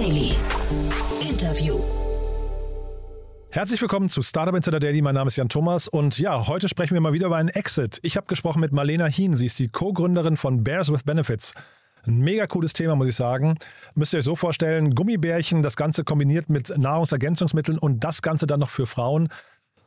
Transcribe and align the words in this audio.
Daily. 0.00 0.34
Interview. 1.20 1.78
Herzlich 3.50 3.82
willkommen 3.82 4.08
zu 4.08 4.22
Startup 4.22 4.54
Insider 4.54 4.80
Daily. 4.80 5.02
Mein 5.02 5.14
Name 5.14 5.28
ist 5.28 5.36
Jan 5.36 5.50
Thomas 5.50 5.88
und 5.88 6.18
ja, 6.18 6.46
heute 6.46 6.70
sprechen 6.70 6.94
wir 6.94 7.02
mal 7.02 7.12
wieder 7.12 7.26
über 7.26 7.36
einen 7.36 7.50
Exit. 7.50 7.98
Ich 8.00 8.16
habe 8.16 8.26
gesprochen 8.26 8.60
mit 8.60 8.72
Marlena 8.72 9.04
Hien. 9.04 9.34
Sie 9.34 9.44
ist 9.44 9.58
die 9.58 9.68
Co-Gründerin 9.68 10.38
von 10.38 10.64
Bears 10.64 10.90
with 10.90 11.02
Benefits. 11.02 11.52
Ein 12.06 12.20
mega 12.20 12.46
cooles 12.46 12.72
Thema, 12.72 12.96
muss 12.96 13.08
ich 13.08 13.14
sagen. 13.14 13.58
Müsst 13.94 14.14
ihr 14.14 14.20
euch 14.20 14.24
so 14.24 14.36
vorstellen, 14.36 14.94
Gummibärchen, 14.94 15.60
das 15.60 15.76
Ganze 15.76 16.02
kombiniert 16.02 16.48
mit 16.48 16.78
Nahrungsergänzungsmitteln 16.78 17.76
und 17.76 18.02
das 18.02 18.22
Ganze 18.22 18.46
dann 18.46 18.60
noch 18.60 18.70
für 18.70 18.86
Frauen. 18.86 19.28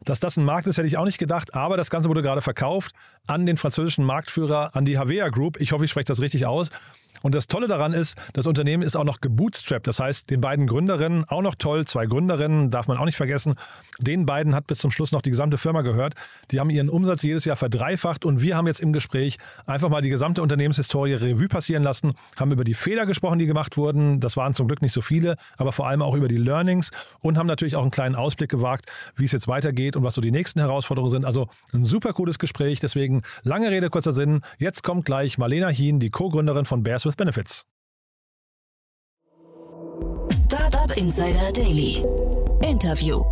Dass 0.05 0.19
das 0.19 0.37
ein 0.37 0.45
Markt 0.45 0.67
ist, 0.67 0.77
hätte 0.77 0.87
ich 0.87 0.97
auch 0.97 1.05
nicht 1.05 1.17
gedacht, 1.17 1.55
aber 1.55 1.75
das 1.75 1.89
Ganze 1.89 2.09
wurde 2.09 2.21
gerade 2.21 2.41
verkauft 2.41 2.93
an 3.25 3.47
den 3.47 3.57
französischen 3.57 4.05
Marktführer, 4.05 4.75
an 4.75 4.85
die 4.85 4.99
Havea 4.99 5.29
Group. 5.29 5.59
Ich 5.59 5.71
hoffe, 5.71 5.85
ich 5.85 5.89
spreche 5.89 6.05
das 6.05 6.21
richtig 6.21 6.45
aus. 6.45 6.69
Und 7.23 7.33
das 7.33 7.47
Tolle 7.47 7.67
daran 7.67 7.93
ist, 7.93 8.17
das 8.33 8.45
Unternehmen 8.47 8.83
ist 8.83 8.97
auch 8.97 9.05
noch 9.05 9.21
gebootstrapped. 9.21 9.87
Das 9.87 9.99
heißt, 9.99 10.29
den 10.29 10.41
beiden 10.41 10.67
Gründerinnen, 10.67 11.23
auch 11.29 11.41
noch 11.41 11.55
toll, 11.55 11.87
zwei 11.87 12.05
Gründerinnen, 12.05 12.69
darf 12.69 12.87
man 12.87 12.97
auch 12.97 13.05
nicht 13.05 13.15
vergessen, 13.15 13.55
den 13.99 14.25
beiden 14.25 14.53
hat 14.53 14.67
bis 14.67 14.79
zum 14.79 14.91
Schluss 14.91 15.13
noch 15.13 15.21
die 15.21 15.29
gesamte 15.29 15.57
Firma 15.57 15.83
gehört. 15.83 16.15
Die 16.51 16.59
haben 16.59 16.69
ihren 16.69 16.89
Umsatz 16.89 17.23
jedes 17.23 17.45
Jahr 17.45 17.55
verdreifacht 17.55 18.25
und 18.25 18.41
wir 18.41 18.57
haben 18.57 18.67
jetzt 18.67 18.81
im 18.81 18.91
Gespräch 18.91 19.37
einfach 19.65 19.87
mal 19.87 20.01
die 20.01 20.09
gesamte 20.09 20.41
Unternehmenshistorie 20.41 21.13
Revue 21.13 21.47
passieren 21.47 21.81
lassen, 21.81 22.11
haben 22.37 22.51
über 22.51 22.65
die 22.65 22.73
Fehler 22.73 23.05
gesprochen, 23.05 23.39
die 23.39 23.45
gemacht 23.45 23.77
wurden. 23.77 24.19
Das 24.19 24.35
waren 24.35 24.53
zum 24.53 24.67
Glück 24.67 24.81
nicht 24.81 24.93
so 24.93 25.01
viele, 25.01 25.37
aber 25.57 25.71
vor 25.71 25.87
allem 25.87 26.01
auch 26.01 26.15
über 26.15 26.27
die 26.27 26.35
Learnings 26.37 26.91
und 27.21 27.37
haben 27.37 27.47
natürlich 27.47 27.77
auch 27.77 27.83
einen 27.83 27.91
kleinen 27.91 28.15
Ausblick 28.15 28.49
gewagt, 28.49 28.91
wie 29.15 29.23
es 29.23 29.31
jetzt 29.31 29.47
weitergeht 29.47 29.95
und 29.95 30.03
was 30.03 30.15
so 30.15 30.21
die 30.21 30.31
nächsten 30.31 30.59
Herausforderungen 30.59 31.11
sind. 31.11 31.25
Also 31.25 31.47
ein 31.73 31.85
super 31.85 32.11
cooles 32.11 32.37
Gespräch. 32.37 32.81
Deswegen 32.81 33.21
lange 33.43 33.71
Rede, 33.71 33.89
kurzer 33.89 34.11
Sinn. 34.11 34.41
Jetzt 34.57 34.83
kommt 34.83 35.05
gleich 35.05 35.37
Marlena 35.37 35.69
Hien, 35.69 36.01
die 36.01 36.09
Co-Gründerin 36.09 36.65
von 36.65 36.83
Bears 36.83 37.12
with 37.13 37.17
Benefits. 37.17 37.63
Startup 40.31 40.97
Insider 40.97 41.51
Daily. 41.51 42.03
Interview. 42.61 43.23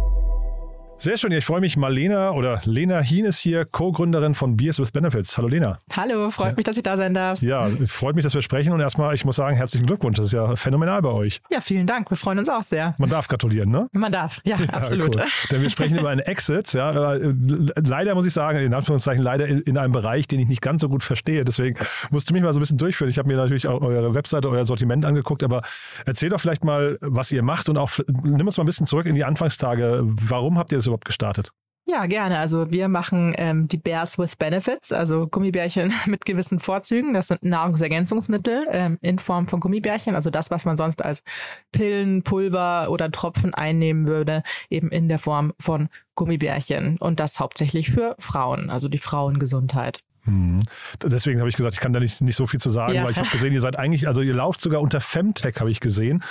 Sehr 1.04 1.18
schön, 1.18 1.32
ich 1.32 1.44
freue 1.44 1.62
mich. 1.62 1.78
Marlena 1.78 2.30
oder 2.30 2.62
Lena 2.64 3.00
Hien 3.00 3.26
ist 3.26 3.40
hier, 3.40 3.66
Co-Gründerin 3.66 4.36
von 4.36 4.56
Beers 4.56 4.80
with 4.80 4.92
Benefits. 4.92 5.36
Hallo 5.36 5.48
Lena. 5.48 5.80
Hallo, 5.94 6.30
freut 6.30 6.52
ja. 6.52 6.56
mich, 6.58 6.66
dass 6.66 6.78
ich 6.78 6.84
da 6.84 6.96
sein 6.96 7.16
darf. 7.16 7.42
Ja, 7.42 7.70
freut 7.88 8.16
mich, 8.16 8.24
dass 8.24 8.36
wir 8.36 8.44
sprechen 8.44 8.72
und 8.72 8.82
erstmal, 8.82 9.16
ich 9.16 9.26
muss 9.26 9.38
sagen, 9.38 9.58
herzlichen 9.58 9.88
Glückwunsch. 9.88 10.18
Das 10.18 10.28
ist 10.28 10.34
ja 10.34 10.56
phänomenal 10.56 11.02
bei 11.02 11.10
euch. 11.10 11.42
Ja, 11.50 11.60
vielen 11.60 11.88
Dank. 11.88 12.12
Wir 12.12 12.18
freuen 12.18 12.38
uns 12.38 12.50
auch 12.50 12.62
sehr. 12.62 12.94
Man 13.00 13.10
darf 13.10 13.28
gratulieren, 13.28 13.72
ne? 13.72 13.88
Man 13.94 14.12
darf, 14.12 14.42
ja, 14.44 14.58
ja 14.60 14.70
absolut. 14.74 15.16
Cool. 15.16 15.24
Denn 15.50 15.64
wir 15.64 15.72
sprechen 15.72 15.98
über 15.98 16.10
einen 16.10 16.20
Exit. 16.20 16.72
Ja, 16.74 17.16
äh, 17.16 17.34
leider 17.78 18.14
muss 18.14 18.28
ich 18.28 18.34
sagen, 18.34 18.60
in 18.60 18.76
Anführungszeichen 18.76 19.24
leider 19.24 19.48
in 19.48 19.80
einem 19.80 19.94
Bereich, 19.94 20.28
den 20.28 20.40
ich 20.40 20.50
nicht 20.50 20.62
ganz 20.62 20.82
so 20.82 20.90
gut 20.90 21.04
verstehe. 21.04 21.44
Deswegen 21.44 21.80
musst 22.12 22.30
du 22.30 22.36
mich 22.36 22.44
mal 22.44 22.54
so 22.54 22.60
ein 22.60 22.62
bisschen 22.62 22.78
durchführen. 22.78 23.10
Ich 23.10 23.18
habe 23.18 23.28
mir 23.28 23.38
natürlich 23.38 23.68
auch 23.68 23.82
eure 23.82 24.14
Webseite, 24.14 24.48
euer 24.50 24.66
Sortiment 24.66 25.04
angeguckt, 25.04 25.42
aber 25.42 25.64
erzähl 26.06 26.30
doch 26.30 26.40
vielleicht 26.40 26.64
mal, 26.64 27.00
was 27.02 27.32
ihr 27.32 27.42
macht 27.42 27.70
und 27.70 27.80
auch 27.80 27.90
nimm 28.08 28.46
uns 28.46 28.58
mal 28.58 28.66
ein 28.66 28.68
bisschen 28.68 28.86
zurück 28.86 29.08
in 29.08 29.16
die 29.16 29.24
Anfangstage. 29.24 30.04
Warum 30.04 30.60
habt 30.60 30.72
ihr 30.72 30.78
das 30.78 30.91
überhaupt 30.92 31.06
gestartet? 31.06 31.52
Ja, 31.88 32.06
gerne. 32.06 32.38
Also 32.38 32.72
wir 32.72 32.88
machen 32.88 33.34
ähm, 33.38 33.68
die 33.68 33.78
Bears 33.78 34.18
with 34.20 34.36
Benefits, 34.36 34.92
also 34.92 35.28
Gummibärchen 35.28 35.94
mit 36.06 36.26
gewissen 36.26 36.60
Vorzügen. 36.60 37.14
Das 37.14 37.28
sind 37.28 37.44
Nahrungsergänzungsmittel 37.44 38.68
ähm, 38.72 38.98
in 39.02 39.20
Form 39.20 39.48
von 39.48 39.60
Gummibärchen, 39.60 40.16
also 40.16 40.30
das, 40.30 40.52
was 40.52 40.64
man 40.64 40.78
sonst 40.78 41.04
als 41.04 41.24
Pillen, 41.72 42.24
Pulver 42.24 42.90
oder 42.92 43.12
Tropfen 43.12 43.54
einnehmen 43.54 44.08
würde, 44.08 44.44
eben 44.70 44.90
in 44.90 45.10
der 45.10 45.20
Form 45.20 45.54
von 45.60 45.90
Gummibärchen. 46.16 46.98
Und 47.00 47.20
das 47.20 47.40
hauptsächlich 47.40 47.90
für 47.90 48.16
Frauen, 48.20 48.70
also 48.70 48.88
die 48.88 49.00
Frauengesundheit. 49.00 50.00
Mhm. 50.26 50.60
Deswegen 51.02 51.40
habe 51.40 51.50
ich 51.50 51.56
gesagt, 51.56 51.74
ich 51.74 51.80
kann 51.80 51.94
da 51.94 52.00
nicht, 52.00 52.22
nicht 52.22 52.36
so 52.36 52.46
viel 52.46 52.60
zu 52.60 52.70
sagen, 52.70 52.94
ja. 52.94 53.04
weil 53.04 53.12
ich 53.12 53.18
habe 53.18 53.30
gesehen, 53.30 53.54
ihr 53.54 53.62
seid 53.62 53.78
eigentlich, 53.78 54.08
also 54.08 54.22
ihr 54.22 54.34
lauft 54.34 54.62
sogar 54.62 54.82
unter 54.82 55.02
Femtech, 55.02 55.60
habe 55.60 55.72
ich 55.72 55.80
gesehen. 55.80 56.24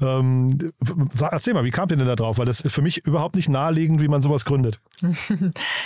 Ähm, 0.00 0.72
erzähl 1.20 1.54
mal, 1.54 1.64
wie 1.64 1.70
kamt 1.70 1.92
ihr 1.92 1.96
denn 1.96 2.06
da 2.06 2.16
drauf? 2.16 2.38
Weil 2.38 2.46
das 2.46 2.60
ist 2.60 2.74
für 2.74 2.82
mich 2.82 3.06
überhaupt 3.06 3.36
nicht 3.36 3.48
naheliegend, 3.48 4.02
wie 4.02 4.08
man 4.08 4.20
sowas 4.20 4.44
gründet. 4.44 4.80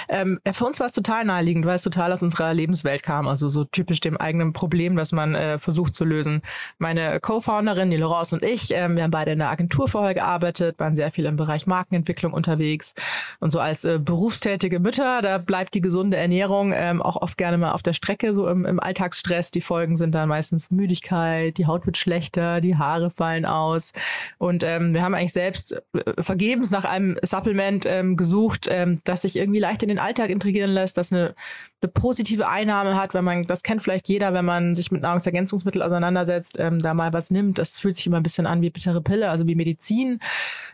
ähm, 0.08 0.40
für 0.50 0.64
uns 0.64 0.80
war 0.80 0.86
es 0.86 0.92
total 0.92 1.24
naheliegend, 1.24 1.64
weil 1.64 1.76
es 1.76 1.82
total 1.82 2.12
aus 2.12 2.22
unserer 2.22 2.52
Lebenswelt 2.52 3.02
kam, 3.02 3.28
also 3.28 3.48
so 3.48 3.64
typisch 3.64 4.00
dem 4.00 4.16
eigenen 4.16 4.52
Problem, 4.52 4.96
das 4.96 5.12
man 5.12 5.34
äh, 5.34 5.58
versucht 5.58 5.94
zu 5.94 6.04
lösen. 6.04 6.42
Meine 6.78 7.20
Co-Founderin, 7.20 7.90
die 7.90 7.96
Laurence 7.96 8.32
und 8.32 8.42
ich, 8.42 8.74
äh, 8.74 8.88
wir 8.88 9.04
haben 9.04 9.10
beide 9.10 9.32
in 9.32 9.38
der 9.38 9.50
Agentur 9.50 9.86
vorher 9.86 10.14
gearbeitet, 10.14 10.78
waren 10.78 10.96
sehr 10.96 11.10
viel 11.10 11.26
im 11.26 11.36
Bereich 11.36 11.66
Markenentwicklung 11.66 12.32
unterwegs 12.32 12.94
und 13.40 13.50
so 13.50 13.60
als 13.60 13.84
äh, 13.84 13.98
berufstätige 13.98 14.80
Mütter, 14.80 15.22
da 15.22 15.38
bleibt 15.38 15.74
die 15.74 15.80
gesunde 15.80 16.16
Ernährung 16.16 16.72
ähm, 16.74 17.00
auch 17.00 17.16
oft 17.16 17.38
gerne 17.38 17.51
gerne 17.52 17.66
mal 17.66 17.72
auf 17.72 17.82
der 17.82 17.92
Strecke, 17.92 18.34
so 18.34 18.48
im, 18.48 18.64
im 18.64 18.80
Alltagsstress. 18.80 19.50
Die 19.50 19.60
Folgen 19.60 19.96
sind 19.96 20.14
dann 20.14 20.28
meistens 20.28 20.70
Müdigkeit, 20.70 21.58
die 21.58 21.66
Haut 21.66 21.84
wird 21.84 21.98
schlechter, 21.98 22.60
die 22.60 22.76
Haare 22.76 23.10
fallen 23.10 23.44
aus. 23.44 23.92
Und 24.38 24.64
ähm, 24.64 24.94
wir 24.94 25.02
haben 25.02 25.14
eigentlich 25.14 25.34
selbst 25.34 25.76
äh, 25.92 26.22
vergebens 26.22 26.70
nach 26.70 26.84
einem 26.84 27.18
Supplement 27.22 27.84
ähm, 27.86 28.16
gesucht, 28.16 28.68
ähm, 28.70 29.00
das 29.04 29.22
sich 29.22 29.36
irgendwie 29.36 29.60
leicht 29.60 29.82
in 29.82 29.90
den 29.90 29.98
Alltag 29.98 30.30
integrieren 30.30 30.70
lässt, 30.70 30.96
das 30.96 31.12
eine, 31.12 31.34
eine 31.82 31.90
positive 31.90 32.48
Einnahme 32.48 32.94
hat, 32.94 33.12
wenn 33.12 33.24
man, 33.24 33.44
das 33.44 33.62
kennt 33.62 33.82
vielleicht 33.82 34.08
jeder, 34.08 34.32
wenn 34.32 34.44
man 34.44 34.74
sich 34.74 34.92
mit 34.92 35.02
Nahrungsergänzungsmitteln 35.02 35.82
auseinandersetzt, 35.82 36.58
ähm, 36.60 36.78
da 36.78 36.94
mal 36.94 37.12
was 37.12 37.30
nimmt. 37.30 37.58
Das 37.58 37.76
fühlt 37.76 37.96
sich 37.96 38.06
immer 38.06 38.18
ein 38.18 38.22
bisschen 38.22 38.46
an 38.46 38.62
wie 38.62 38.70
bittere 38.70 39.02
Pille, 39.02 39.28
also 39.28 39.46
wie 39.48 39.56
Medizin. 39.56 40.20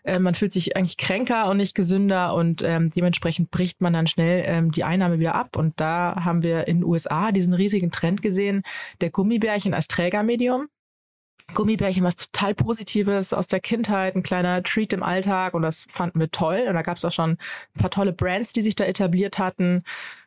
Ähm, 0.04 0.22
man 0.22 0.34
fühlt 0.34 0.52
sich 0.52 0.76
eigentlich 0.76 0.98
kränker 0.98 1.48
und 1.48 1.56
nicht 1.56 1.74
gesünder 1.74 2.34
und 2.34 2.62
ähm, 2.62 2.90
dementsprechend 2.94 3.50
bricht 3.50 3.80
man 3.80 3.94
dann 3.94 4.06
schnell 4.06 4.42
ähm, 4.46 4.70
die 4.70 4.84
Einnahme 4.84 5.18
wieder 5.18 5.34
ab. 5.34 5.56
Und 5.56 5.80
da 5.80 6.14
haben 6.24 6.42
wir 6.42 6.68
in 6.68 6.78
den 6.78 6.84
USA 6.84 7.32
diesen 7.32 7.54
riesigen 7.54 7.90
Trend 7.90 8.20
gesehen, 8.20 8.62
der 9.00 9.10
Gummibärchen 9.10 9.72
als 9.72 9.88
Trägermedium. 9.88 10.68
Gummibärchen, 11.54 12.04
was 12.04 12.16
total 12.16 12.54
Positives 12.54 13.32
aus 13.32 13.46
der 13.46 13.60
Kindheit, 13.60 14.14
ein 14.14 14.22
kleiner 14.22 14.62
Treat 14.62 14.92
im 14.92 15.02
Alltag 15.02 15.54
und 15.54 15.62
das 15.62 15.86
fanden 15.88 16.20
wir 16.20 16.30
toll. 16.30 16.66
Und 16.68 16.74
da 16.74 16.82
gab 16.82 16.98
es 16.98 17.04
auch 17.04 17.12
schon 17.12 17.32
ein 17.32 17.80
paar 17.80 17.90
tolle 17.90 18.12
Brands, 18.12 18.52
die 18.52 18.60
sich 18.60 18.76
da 18.76 18.84
etabliert 18.84 19.38
hatten. 19.38 19.82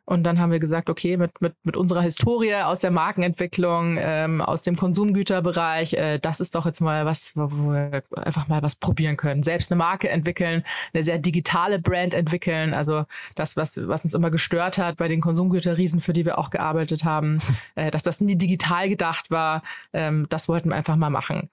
Und 0.05 0.23
dann 0.23 0.39
haben 0.39 0.51
wir 0.51 0.59
gesagt, 0.59 0.89
okay, 0.89 1.15
mit, 1.15 1.41
mit, 1.41 1.53
mit 1.63 1.77
unserer 1.77 2.01
Historie 2.01 2.55
aus 2.55 2.79
der 2.79 2.91
Markenentwicklung, 2.91 3.97
ähm, 3.99 4.41
aus 4.41 4.63
dem 4.63 4.75
Konsumgüterbereich, 4.75 5.93
äh, 5.93 6.19
das 6.19 6.39
ist 6.39 6.55
doch 6.55 6.65
jetzt 6.65 6.81
mal 6.81 7.05
was, 7.05 7.33
wo, 7.35 7.47
wo 7.51 7.71
wir 7.71 8.01
einfach 8.15 8.47
mal 8.47 8.63
was 8.63 8.75
probieren 8.75 9.15
können. 9.15 9.43
Selbst 9.43 9.71
eine 9.71 9.77
Marke 9.77 10.09
entwickeln, 10.09 10.63
eine 10.93 11.03
sehr 11.03 11.19
digitale 11.19 11.79
Brand 11.79 12.13
entwickeln. 12.13 12.73
Also 12.73 13.05
das, 13.35 13.55
was, 13.55 13.79
was 13.87 14.03
uns 14.03 14.13
immer 14.13 14.31
gestört 14.31 14.77
hat 14.77 14.97
bei 14.97 15.07
den 15.07 15.21
Konsumgüterriesen, 15.21 16.01
für 16.01 16.13
die 16.13 16.25
wir 16.25 16.39
auch 16.39 16.49
gearbeitet 16.49 17.05
haben, 17.05 17.39
äh, 17.75 17.91
dass 17.91 18.03
das 18.03 18.21
nie 18.21 18.35
digital 18.35 18.89
gedacht 18.89 19.29
war, 19.29 19.61
ähm, 19.93 20.25
das 20.29 20.49
wollten 20.49 20.69
wir 20.69 20.75
einfach 20.75 20.95
mal 20.95 21.11
machen. 21.11 21.49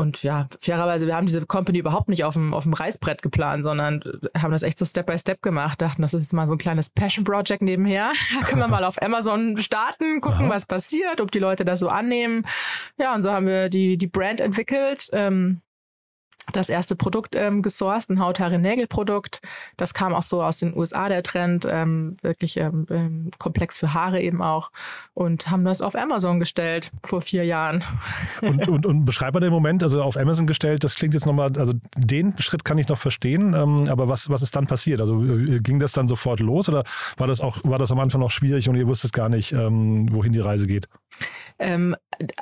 Und 0.00 0.22
ja, 0.22 0.48
fairerweise, 0.60 1.06
wir 1.06 1.14
haben 1.14 1.26
diese 1.26 1.44
Company 1.44 1.78
überhaupt 1.78 2.08
nicht 2.08 2.24
auf 2.24 2.32
dem, 2.32 2.54
auf 2.54 2.62
dem 2.62 2.72
Reißbrett 2.72 3.20
geplant, 3.20 3.62
sondern 3.64 4.02
haben 4.34 4.50
das 4.50 4.62
echt 4.62 4.78
so 4.78 4.86
Step 4.86 5.04
by 5.04 5.18
Step 5.18 5.42
gemacht. 5.42 5.82
Dachten, 5.82 6.00
das 6.00 6.14
ist 6.14 6.22
jetzt 6.22 6.32
mal 6.32 6.46
so 6.46 6.54
ein 6.54 6.58
kleines 6.58 6.88
Passion 6.88 7.22
Project 7.22 7.60
nebenher. 7.60 8.10
Da 8.40 8.46
können 8.46 8.62
wir 8.62 8.68
mal 8.68 8.84
auf 8.84 9.00
Amazon 9.02 9.58
starten, 9.58 10.22
gucken, 10.22 10.46
Aha. 10.46 10.54
was 10.54 10.64
passiert, 10.64 11.20
ob 11.20 11.30
die 11.30 11.38
Leute 11.38 11.66
das 11.66 11.80
so 11.80 11.88
annehmen. 11.88 12.46
Ja, 12.96 13.14
und 13.14 13.20
so 13.20 13.30
haben 13.30 13.46
wir 13.46 13.68
die, 13.68 13.98
die 13.98 14.06
Brand 14.06 14.40
entwickelt. 14.40 15.10
Ähm, 15.12 15.60
das 16.52 16.68
erste 16.68 16.96
Produkt 16.96 17.36
ähm, 17.36 17.62
gesourced, 17.62 18.10
ein 18.10 18.20
Haut-Haare-Nägel-Produkt. 18.20 19.40
Das 19.76 19.94
kam 19.94 20.14
auch 20.14 20.22
so 20.22 20.42
aus 20.42 20.58
den 20.58 20.76
USA, 20.76 21.08
der 21.08 21.22
Trend, 21.22 21.66
ähm, 21.68 22.14
wirklich 22.22 22.56
ähm, 22.56 22.86
ähm, 22.90 23.30
komplex 23.38 23.78
für 23.78 23.94
Haare 23.94 24.20
eben 24.20 24.42
auch. 24.42 24.70
Und 25.14 25.50
haben 25.50 25.64
das 25.64 25.82
auf 25.82 25.94
Amazon 25.94 26.38
gestellt 26.38 26.90
vor 27.04 27.22
vier 27.22 27.44
Jahren. 27.44 27.84
Und, 28.42 28.68
und, 28.68 28.86
und 28.86 29.04
beschreib 29.04 29.34
mal 29.34 29.40
den 29.40 29.52
Moment, 29.52 29.82
also 29.82 30.02
auf 30.02 30.16
Amazon 30.16 30.46
gestellt, 30.46 30.84
das 30.84 30.94
klingt 30.94 31.14
jetzt 31.14 31.26
nochmal, 31.26 31.56
also 31.56 31.72
den 31.96 32.34
Schritt 32.38 32.64
kann 32.64 32.78
ich 32.78 32.88
noch 32.88 32.98
verstehen, 32.98 33.54
ähm, 33.54 33.88
aber 33.88 34.08
was, 34.08 34.30
was 34.30 34.42
ist 34.42 34.56
dann 34.56 34.66
passiert? 34.66 35.00
Also 35.00 35.22
äh, 35.24 35.60
ging 35.60 35.78
das 35.78 35.92
dann 35.92 36.08
sofort 36.08 36.40
los 36.40 36.68
oder 36.68 36.84
war 37.16 37.26
das 37.26 37.40
auch, 37.40 37.58
war 37.64 37.78
das 37.78 37.92
am 37.92 37.98
Anfang 38.00 38.20
noch 38.20 38.30
schwierig 38.30 38.68
und 38.68 38.76
ihr 38.76 38.86
wusstet 38.86 39.12
gar 39.12 39.28
nicht, 39.28 39.52
ähm, 39.52 40.08
wohin 40.12 40.32
die 40.32 40.40
Reise 40.40 40.66
geht? 40.66 40.88
Ähm, 41.60 41.94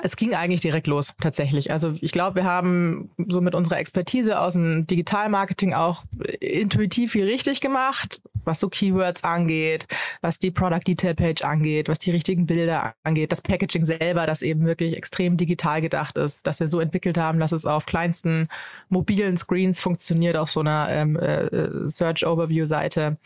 es 0.03 0.17
ging 0.17 0.35
eigentlich 0.35 0.61
direkt 0.61 0.87
los, 0.87 1.15
tatsächlich. 1.21 1.71
Also 1.71 1.93
ich 2.01 2.13
glaube, 2.13 2.37
wir 2.37 2.45
haben 2.45 3.11
so 3.29 3.41
mit 3.41 3.55
unserer 3.55 3.79
Expertise 3.79 4.41
aus 4.41 4.55
dem 4.55 4.87
Digitalmarketing 4.87 5.75
auch 5.75 6.05
intuitiv 6.41 7.13
viel 7.13 7.25
richtig 7.25 7.61
gemacht, 7.61 8.23
was 8.49 8.59
so 8.59 8.69
Keywords 8.69 9.23
angeht, 9.23 9.87
was 10.23 10.41
die 10.41 10.51
Product 10.51 10.81
Detail 10.87 11.15
Page 11.15 11.43
angeht, 11.43 11.89
was 11.89 12.01
die 12.01 12.11
richtigen 12.11 12.47
Bilder 12.47 12.95
angeht, 13.05 13.31
das 13.31 13.43
Packaging 13.43 13.85
selber, 13.85 14.27
das 14.27 14.43
eben 14.43 14.65
wirklich 14.65 14.97
extrem 14.97 15.37
digital 15.37 15.81
gedacht 15.81 16.17
ist, 16.17 16.47
dass 16.47 16.59
wir 16.59 16.67
so 16.67 16.81
entwickelt 16.81 17.17
haben, 17.17 17.39
dass 17.39 17.53
es 17.53 17.67
auf 17.67 17.87
kleinsten 17.87 18.49
mobilen 18.89 19.37
Screens 19.37 19.81
funktioniert 19.81 20.37
auf 20.37 20.51
so 20.51 20.61
einer 20.61 20.89
ähm, 20.91 21.17
äh, 21.17 21.89
Search 21.89 22.27
Overview 22.27 22.67
Seite. 22.67 23.19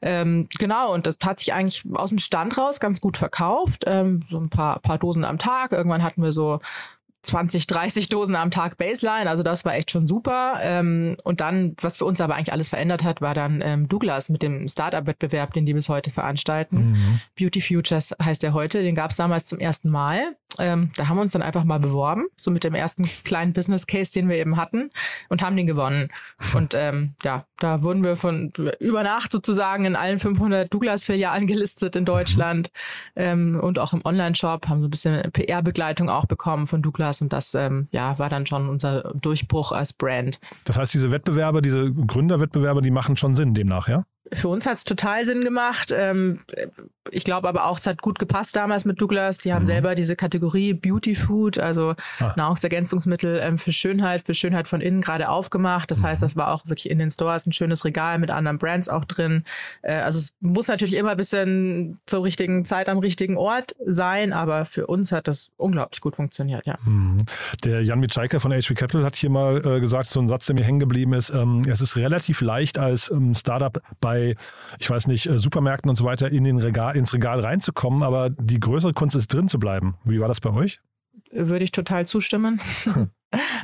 Ähm, 0.00 0.48
genau, 0.58 0.92
und 0.92 1.06
das 1.06 1.18
hat 1.22 1.38
sich 1.38 1.52
eigentlich 1.52 1.84
aus 1.94 2.08
dem 2.08 2.18
Stand 2.18 2.58
raus 2.58 2.80
ganz 2.80 3.00
gut 3.00 3.16
verkauft. 3.16 3.84
Ähm, 3.86 4.20
so 4.28 4.38
ein 4.38 4.48
paar, 4.48 4.80
paar 4.80 4.98
Dosen 4.98 5.24
am 5.24 5.38
Tag. 5.38 5.72
Irgendwann 5.72 6.02
hatten 6.02 6.22
wir 6.22 6.32
so 6.32 6.60
20, 7.22 7.66
30 7.66 8.08
Dosen 8.08 8.34
am 8.34 8.50
Tag 8.50 8.76
Baseline. 8.76 9.30
Also 9.30 9.42
das 9.42 9.64
war 9.64 9.74
echt 9.74 9.90
schon 9.90 10.06
super. 10.06 10.58
Ähm, 10.60 11.16
und 11.22 11.40
dann, 11.40 11.76
was 11.80 11.96
für 11.96 12.04
uns 12.04 12.20
aber 12.20 12.34
eigentlich 12.34 12.52
alles 12.52 12.68
verändert 12.68 13.04
hat, 13.04 13.20
war 13.20 13.34
dann 13.34 13.62
ähm, 13.64 13.88
Douglas 13.88 14.28
mit 14.28 14.42
dem 14.42 14.68
Startup-Wettbewerb, 14.68 15.52
den 15.52 15.64
die 15.64 15.74
bis 15.74 15.88
heute 15.88 16.10
veranstalten. 16.10 16.90
Mhm. 16.90 17.20
Beauty 17.38 17.60
Futures 17.60 18.14
heißt 18.22 18.42
der 18.42 18.54
heute. 18.54 18.82
Den 18.82 18.94
gab 18.94 19.12
es 19.12 19.16
damals 19.16 19.46
zum 19.46 19.60
ersten 19.60 19.90
Mal. 19.90 20.36
Ähm, 20.58 20.90
da 20.96 21.08
haben 21.08 21.16
wir 21.16 21.22
uns 21.22 21.32
dann 21.32 21.42
einfach 21.42 21.64
mal 21.64 21.78
beworben, 21.78 22.26
so 22.36 22.50
mit 22.50 22.64
dem 22.64 22.74
ersten 22.74 23.08
kleinen 23.24 23.52
Business 23.52 23.86
Case, 23.86 24.12
den 24.12 24.28
wir 24.28 24.36
eben 24.36 24.56
hatten 24.56 24.90
und 25.28 25.42
haben 25.42 25.56
den 25.56 25.66
gewonnen. 25.66 26.08
Und 26.54 26.74
ähm, 26.74 27.14
ja, 27.22 27.46
da 27.58 27.82
wurden 27.82 28.04
wir 28.04 28.16
von 28.16 28.52
über 28.78 29.02
Nacht 29.02 29.32
sozusagen 29.32 29.84
in 29.84 29.96
allen 29.96 30.18
500 30.18 30.72
Douglas-Filialen 30.72 31.46
gelistet 31.46 31.96
in 31.96 32.04
Deutschland 32.04 32.70
ähm, 33.16 33.58
und 33.60 33.78
auch 33.78 33.92
im 33.92 34.04
Online-Shop, 34.04 34.68
haben 34.68 34.80
so 34.80 34.88
ein 34.88 34.90
bisschen 34.90 35.30
PR-Begleitung 35.32 36.10
auch 36.10 36.26
bekommen 36.26 36.66
von 36.66 36.82
Douglas 36.82 37.11
und 37.20 37.32
das 37.32 37.54
ähm, 37.54 37.88
ja, 37.90 38.18
war 38.18 38.28
dann 38.28 38.46
schon 38.46 38.68
unser 38.68 39.12
Durchbruch 39.14 39.72
als 39.72 39.92
Brand. 39.92 40.38
Das 40.64 40.78
heißt, 40.78 40.94
diese 40.94 41.10
Wettbewerbe, 41.10 41.60
diese 41.60 41.92
Gründerwettbewerbe, 41.92 42.80
die 42.80 42.90
machen 42.90 43.16
schon 43.16 43.34
Sinn 43.34 43.54
demnach, 43.54 43.88
ja? 43.88 44.04
Für 44.34 44.48
uns 44.48 44.64
hat 44.66 44.78
es 44.78 44.84
total 44.84 45.24
Sinn 45.24 45.44
gemacht. 45.44 45.92
Ähm, 45.94 46.38
ich 47.10 47.24
glaube 47.24 47.48
aber 47.48 47.66
auch, 47.66 47.78
es 47.78 47.86
hat 47.86 48.00
gut 48.00 48.18
gepasst 48.18 48.56
damals 48.56 48.84
mit 48.84 49.00
Douglas. 49.00 49.38
Die 49.38 49.52
haben 49.52 49.62
mhm. 49.62 49.66
selber 49.66 49.94
diese 49.94 50.16
Kategorie 50.16 50.72
Beauty 50.72 51.14
Food, 51.14 51.58
also 51.58 51.94
ah. 52.20 52.32
Nahrungsergänzungsmittel 52.36 53.40
ähm, 53.42 53.58
für 53.58 53.72
Schönheit, 53.72 54.24
für 54.24 54.34
Schönheit 54.34 54.68
von 54.68 54.80
innen 54.80 55.02
gerade 55.02 55.28
aufgemacht. 55.28 55.90
Das 55.90 56.00
mhm. 56.00 56.06
heißt, 56.06 56.22
das 56.22 56.36
war 56.36 56.52
auch 56.52 56.66
wirklich 56.66 56.88
in 56.88 56.98
den 56.98 57.10
Stores 57.10 57.46
ein 57.46 57.52
schönes 57.52 57.84
Regal 57.84 58.18
mit 58.18 58.30
anderen 58.30 58.58
Brands 58.58 58.88
auch 58.88 59.04
drin. 59.04 59.44
Äh, 59.82 59.96
also 59.96 60.18
es 60.18 60.34
muss 60.40 60.68
natürlich 60.68 60.94
immer 60.94 61.10
ein 61.10 61.16
bisschen 61.16 61.98
zur 62.06 62.24
richtigen 62.24 62.64
Zeit 62.64 62.88
am 62.88 62.98
richtigen 62.98 63.36
Ort 63.36 63.74
sein, 63.84 64.32
aber 64.32 64.64
für 64.64 64.86
uns 64.86 65.12
hat 65.12 65.28
das 65.28 65.50
unglaublich 65.58 66.00
gut 66.00 66.16
funktioniert, 66.16 66.64
ja. 66.66 66.78
Mhm. 66.84 67.18
Der 67.64 67.82
Jan 67.82 68.00
Mitschaiker 68.00 68.40
von 68.40 68.52
HV 68.52 68.74
Capital 68.74 69.04
hat 69.04 69.16
hier 69.16 69.30
mal 69.30 69.58
äh, 69.66 69.80
gesagt, 69.80 70.06
so 70.06 70.20
ein 70.20 70.28
Satz, 70.28 70.46
der 70.46 70.54
mir 70.54 70.64
hängen 70.64 70.80
geblieben 70.80 71.12
ist, 71.12 71.30
ähm, 71.30 71.62
es 71.68 71.80
ist 71.80 71.96
relativ 71.96 72.40
leicht 72.40 72.78
als 72.78 73.12
Startup 73.34 73.80
bei 74.00 74.21
ich 74.78 74.90
weiß 74.90 75.06
nicht, 75.06 75.26
äh, 75.26 75.38
Supermärkten 75.38 75.88
und 75.88 75.96
so 75.96 76.04
weiter 76.04 76.30
in 76.30 76.44
den 76.44 76.58
Regal, 76.58 76.96
ins 76.96 77.14
Regal 77.14 77.40
reinzukommen, 77.40 78.02
aber 78.02 78.30
die 78.30 78.60
größere 78.60 78.92
Kunst 78.92 79.16
ist 79.16 79.32
drin 79.32 79.48
zu 79.48 79.58
bleiben. 79.58 79.96
Wie 80.04 80.20
war 80.20 80.28
das 80.28 80.40
bei 80.40 80.50
euch? 80.50 80.80
Würde 81.30 81.64
ich 81.64 81.72
total 81.72 82.06
zustimmen. 82.06 82.60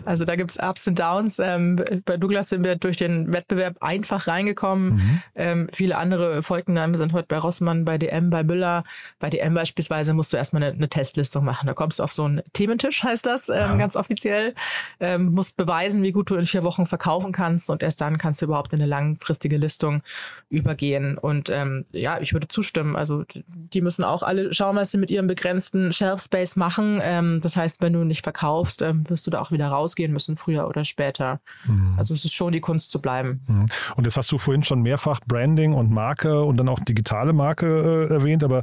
Also 0.05 0.25
da 0.25 0.37
gibt 0.37 0.53
es 0.53 0.59
Ups 0.59 0.87
und 0.87 0.99
Downs. 0.99 1.38
Ähm, 1.38 1.82
bei 2.05 2.17
Douglas 2.17 2.49
sind 2.49 2.65
wir 2.65 2.76
durch 2.76 2.97
den 2.97 3.32
Wettbewerb 3.32 3.76
einfach 3.81 4.26
reingekommen. 4.26 4.94
Mhm. 4.94 5.23
Ähm, 5.35 5.69
viele 5.73 5.97
andere 5.97 6.43
folgten 6.43 6.75
dann. 6.75 6.93
Wir 6.93 6.99
sind 6.99 7.12
heute 7.12 7.26
bei 7.29 7.38
Rossmann, 7.38 7.85
bei 7.85 7.99
DM, 7.99 8.31
bei 8.31 8.43
Müller. 8.43 8.85
Bei 9.19 9.31
DM 9.31 9.55
beispielsweise 9.55 10.15
musst 10.15 10.32
du 10.32 10.37
erstmal 10.37 10.62
eine, 10.62 10.73
eine 10.75 10.88
Testlistung 10.88 11.44
machen. 11.44 11.67
Da 11.67 11.75
kommst 11.75 11.99
du 11.99 12.05
auf 12.05 12.12
so 12.12 12.25
einen 12.25 12.43
Thementisch, 12.53 13.03
heißt 13.03 13.26
das, 13.26 13.49
ähm, 13.49 13.79
ganz 13.79 13.97
offiziell. 13.97 14.55
Ähm, 15.00 15.32
musst 15.32 15.56
beweisen, 15.56 16.03
wie 16.03 16.12
gut 16.12 16.31
du 16.31 16.37
in 16.37 16.47
vier 16.47 16.65
Wochen 16.65 16.87
verkaufen 16.87 17.32
kannst 17.32 17.70
und 17.70 17.82
erst 17.82 18.00
dann 18.00 18.19
kannst 18.19 18.41
du 18.41 18.47
überhaupt 18.47 18.73
in 18.73 18.81
eine 18.81 18.88
langfristige 18.88 19.56
Listung 19.56 20.03
übergehen. 20.49 21.19
Und 21.19 21.50
ähm, 21.50 21.85
ja, 21.93 22.20
ich 22.20 22.32
würde 22.32 22.49
zustimmen. 22.49 22.97
Also 22.97 23.25
die 23.44 23.81
müssen 23.81 24.05
auch 24.05 24.23
alle 24.23 24.55
schauen, 24.55 24.76
was 24.76 24.91
sie 24.91 24.99
mit 24.99 25.11
ihrem 25.11 25.26
begrenzten 25.26 25.93
Shelf 25.93 26.23
Space 26.23 26.56
machen. 26.56 27.00
Ähm, 27.03 27.41
das 27.43 27.56
heißt, 27.56 27.82
wenn 27.82 27.93
du 27.93 28.05
nicht 28.05 28.23
verkaufst, 28.23 28.81
wirst 28.81 29.26
du 29.26 29.31
da 29.31 29.41
auch 29.41 29.50
wieder 29.50 29.57
wieder 29.58 29.69
rausgehen 29.69 30.12
müssen, 30.12 30.37
früher 30.37 30.69
oder 30.69 30.84
später. 30.84 31.40
Mhm. 31.66 31.94
Also 31.96 32.14
es 32.14 32.25
ist 32.25 32.32
schon 32.32 32.52
die 32.52 32.60
Kunst 32.60 32.90
zu 32.90 33.02
bleiben. 33.02 33.40
Mhm. 33.49 33.66
Und 33.96 34.05
jetzt 34.05 34.16
hast 34.16 34.31
du 34.31 34.38
vorhin 34.38 34.62
schon 34.62 34.82
mehrfach 34.82 35.20
Branding 35.26 35.72
und 35.72 35.90
Marke 35.90 36.44
und 36.44 36.56
dann 36.56 36.69
auch 36.69 36.81
digitale 36.81 37.32
Marke 37.32 38.08
äh, 38.08 38.14
erwähnt, 38.14 38.44
aber 38.44 38.62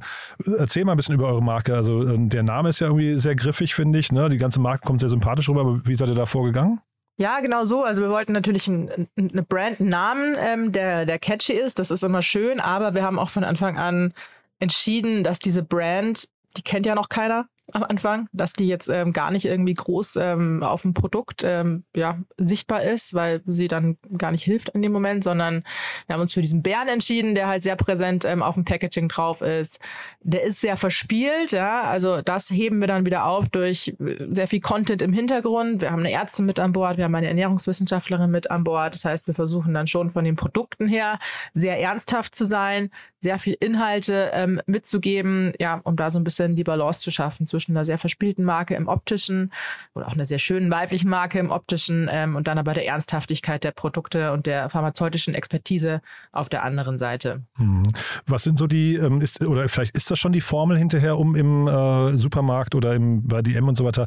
erzähl 0.58 0.86
mal 0.86 0.94
ein 0.94 0.98
bisschen 0.98 1.16
über 1.16 1.28
eure 1.28 1.44
Marke. 1.44 1.76
Also 1.76 2.02
äh, 2.04 2.18
der 2.18 2.44
Name 2.44 2.70
ist 2.70 2.80
ja 2.80 2.88
irgendwie 2.88 3.18
sehr 3.18 3.36
griffig, 3.36 3.76
finde 3.76 4.00
ich. 4.00 4.12
Ne? 4.12 4.30
Die 4.30 4.38
ganze 4.38 4.60
Marke 4.60 4.86
kommt 4.88 5.02
sehr 5.02 5.10
sympathisch 5.10 5.50
rüber, 5.50 5.62
aber 5.62 5.82
wie 5.86 5.96
seid 5.96 6.10
ihr 6.10 6.16
da 6.16 6.26
vorgegangen? 6.26 6.80
Ja, 7.18 7.40
genau 7.40 7.64
so. 7.66 7.84
Also 7.84 8.02
wir 8.02 8.10
wollten 8.10 8.34
natürlich 8.34 8.68
einen, 8.68 9.08
einen 9.18 9.46
Brand, 9.48 9.80
einen 9.80 9.90
Namen, 9.90 10.36
ähm, 10.38 10.72
der, 10.72 11.06
der 11.06 11.20
catchy 11.20 11.54
ist. 11.54 11.80
Das 11.80 11.92
ist 11.92 12.04
immer 12.04 12.22
schön, 12.22 12.60
aber 12.60 12.94
wir 12.94 13.04
haben 13.04 13.20
auch 13.20 13.30
von 13.30 13.44
Anfang 13.44 13.78
an 13.78 14.14
entschieden, 14.60 15.24
dass 15.24 15.40
diese 15.40 15.64
Brand, 15.64 16.28
die 16.58 16.62
kennt 16.62 16.86
ja 16.86 16.96
noch 16.96 17.10
keiner 17.10 17.48
am 17.72 17.84
Anfang, 17.84 18.28
dass 18.32 18.54
die 18.54 18.68
jetzt 18.68 18.90
ähm, 18.90 19.14
gar 19.14 19.32
nicht 19.32 19.46
irgendwie 19.46 19.74
groß 19.74 20.18
ähm, 20.18 20.64
auf 20.64 20.84
dem 20.84 20.94
Produkt 20.94 21.44
ähm, 21.44 21.84
ja, 21.96 22.18
sichtbar 22.38 22.84
ist, 22.84 23.14
weil 23.14 23.42
sie 23.46 23.68
dann 23.68 23.98
gar 24.18 24.32
nicht 24.32 24.44
hilft 24.44 24.70
in 24.70 24.82
dem 24.82 24.92
Moment, 24.92 25.24
sondern 25.24 25.64
wir 26.08 26.14
haben 26.14 26.22
uns 26.22 26.34
für 26.34 26.42
diesen 26.42 26.62
Bären 26.64 26.88
entschieden, 26.88 27.36
der 27.36 27.48
halt 27.48 27.64
sehr 27.64 27.76
präsent 27.76 28.26
ähm, 28.26 28.44
auf 28.44 28.56
dem 28.56 28.66
Packaging 28.66 29.10
drauf 29.10 29.42
ist. 29.42 29.80
Der 30.22 30.44
ist 30.44 30.62
sehr 30.62 30.78
verspielt, 30.78 31.52
ja, 31.52 31.82
also 31.82 32.22
das 32.22 32.50
heben 32.50 32.80
wir 32.80 32.88
dann 32.88 33.06
wieder 33.06 33.26
auf 33.26 33.50
durch 33.50 33.96
äh, 34.00 34.28
sehr 34.30 34.48
viel 34.48 34.62
Content 34.62 35.02
im 35.02 35.14
Hintergrund. 35.14 35.82
Wir 35.82 35.92
haben 35.92 36.00
eine 36.00 36.12
Ärztin 36.12 36.46
mit 36.46 36.60
an 36.60 36.72
Bord, 36.72 36.98
wir 36.98 37.06
haben 37.06 37.16
eine 37.16 37.28
Ernährungswissenschaftlerin 37.28 38.32
mit 38.32 38.52
an 38.52 38.64
Bord. 38.64 38.94
Das 38.94 39.06
heißt, 39.06 39.28
wir 39.28 39.34
versuchen 39.34 39.74
dann 39.74 39.88
schon 39.88 40.10
von 40.12 40.24
den 40.24 40.36
Produkten 40.36 40.88
her 40.88 41.20
sehr 41.54 41.80
ernsthaft 41.80 42.36
zu 42.36 42.46
sein, 42.46 42.92
sehr 43.26 43.40
viel 43.40 43.58
Inhalte 43.60 44.30
ähm, 44.34 44.62
mitzugeben, 44.68 45.52
ja, 45.60 45.82
um 45.84 45.96
da 45.96 46.12
so 46.12 46.20
ein 46.20 46.24
bisschen 46.24 46.56
die 46.56 46.64
Balance 46.64 47.00
zu 47.00 47.10
schaffen 47.10 47.48
zwischen 47.48 47.72
einer 47.72 47.84
sehr 47.84 47.98
verspielten 47.98 48.46
Marke 48.46 48.76
im 48.76 48.88
optischen 48.88 49.52
oder 49.96 50.08
auch 50.08 50.14
einer 50.14 50.26
sehr 50.26 50.38
schönen 50.38 50.70
weiblichen 50.70 51.10
Marke 51.10 51.40
im 51.40 51.50
optischen 51.50 52.08
ähm, 52.12 52.36
und 52.36 52.48
dann 52.48 52.60
aber 52.60 52.76
der 52.76 52.86
Ernsthaftigkeit 52.86 53.64
der 53.64 53.72
Produkte 53.72 54.32
und 54.32 54.46
der 54.46 54.70
pharmazeutischen 54.70 55.34
Expertise 55.34 56.02
auf 56.32 56.50
der 56.50 56.64
anderen 56.64 57.00
Seite. 57.00 57.42
Mhm. 57.58 57.88
Was 58.28 58.44
sind 58.44 58.60
so 58.60 58.68
die, 58.68 58.96
ähm, 58.96 59.22
ist, 59.22 59.42
oder 59.42 59.68
vielleicht 59.70 59.96
ist 59.96 60.12
das 60.12 60.20
schon 60.20 60.32
die 60.32 60.42
Formel 60.42 60.78
hinterher, 60.78 61.18
um 61.18 61.36
im 61.36 61.68
äh, 61.68 62.16
Supermarkt 62.16 62.76
oder 62.76 62.94
im, 62.94 63.28
bei 63.28 63.42
DM 63.42 63.68
und 63.68 63.76
so 63.76 63.86
weiter 63.86 64.06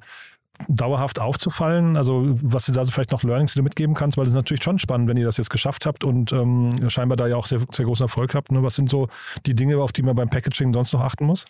dauerhaft 0.67 1.21
aufzufallen? 1.21 1.97
Also 1.97 2.37
was 2.43 2.67
du 2.67 2.73
da 2.73 2.85
so 2.85 2.93
vielleicht 2.93 3.13
noch 3.13 3.23
Learnings, 3.23 3.53
die 3.53 3.59
du 3.59 3.63
mitgeben 3.63 3.95
kannst, 3.95 4.17
weil 4.17 4.25
es 4.25 4.31
ist 4.31 4.37
natürlich 4.37 4.63
schon 4.63 4.79
spannend, 4.79 5.09
wenn 5.09 5.17
ihr 5.17 5.25
das 5.25 5.37
jetzt 5.37 5.51
geschafft 5.51 5.87
habt 5.87 6.05
und 6.05 6.33
ähm, 6.33 6.73
scheinbar 6.89 7.17
da 7.17 7.27
ja 7.27 7.37
auch 7.37 7.47
sehr, 7.47 7.61
sehr 7.71 7.85
großen 7.85 8.05
Erfolg 8.05 8.35
habt. 8.35 8.51
Ne? 8.51 8.63
Was 8.63 8.75
sind 8.75 8.91
so 8.91 9.09
die 9.47 9.55
Dinge, 9.55 9.79
auf 9.79 9.93
die 9.93 10.03
man 10.03 10.17
beim 10.17 10.29
Packaging 10.29 10.73
sonst 10.75 10.93
noch 10.93 11.03
achten 11.03 11.27
muss? 11.27 11.45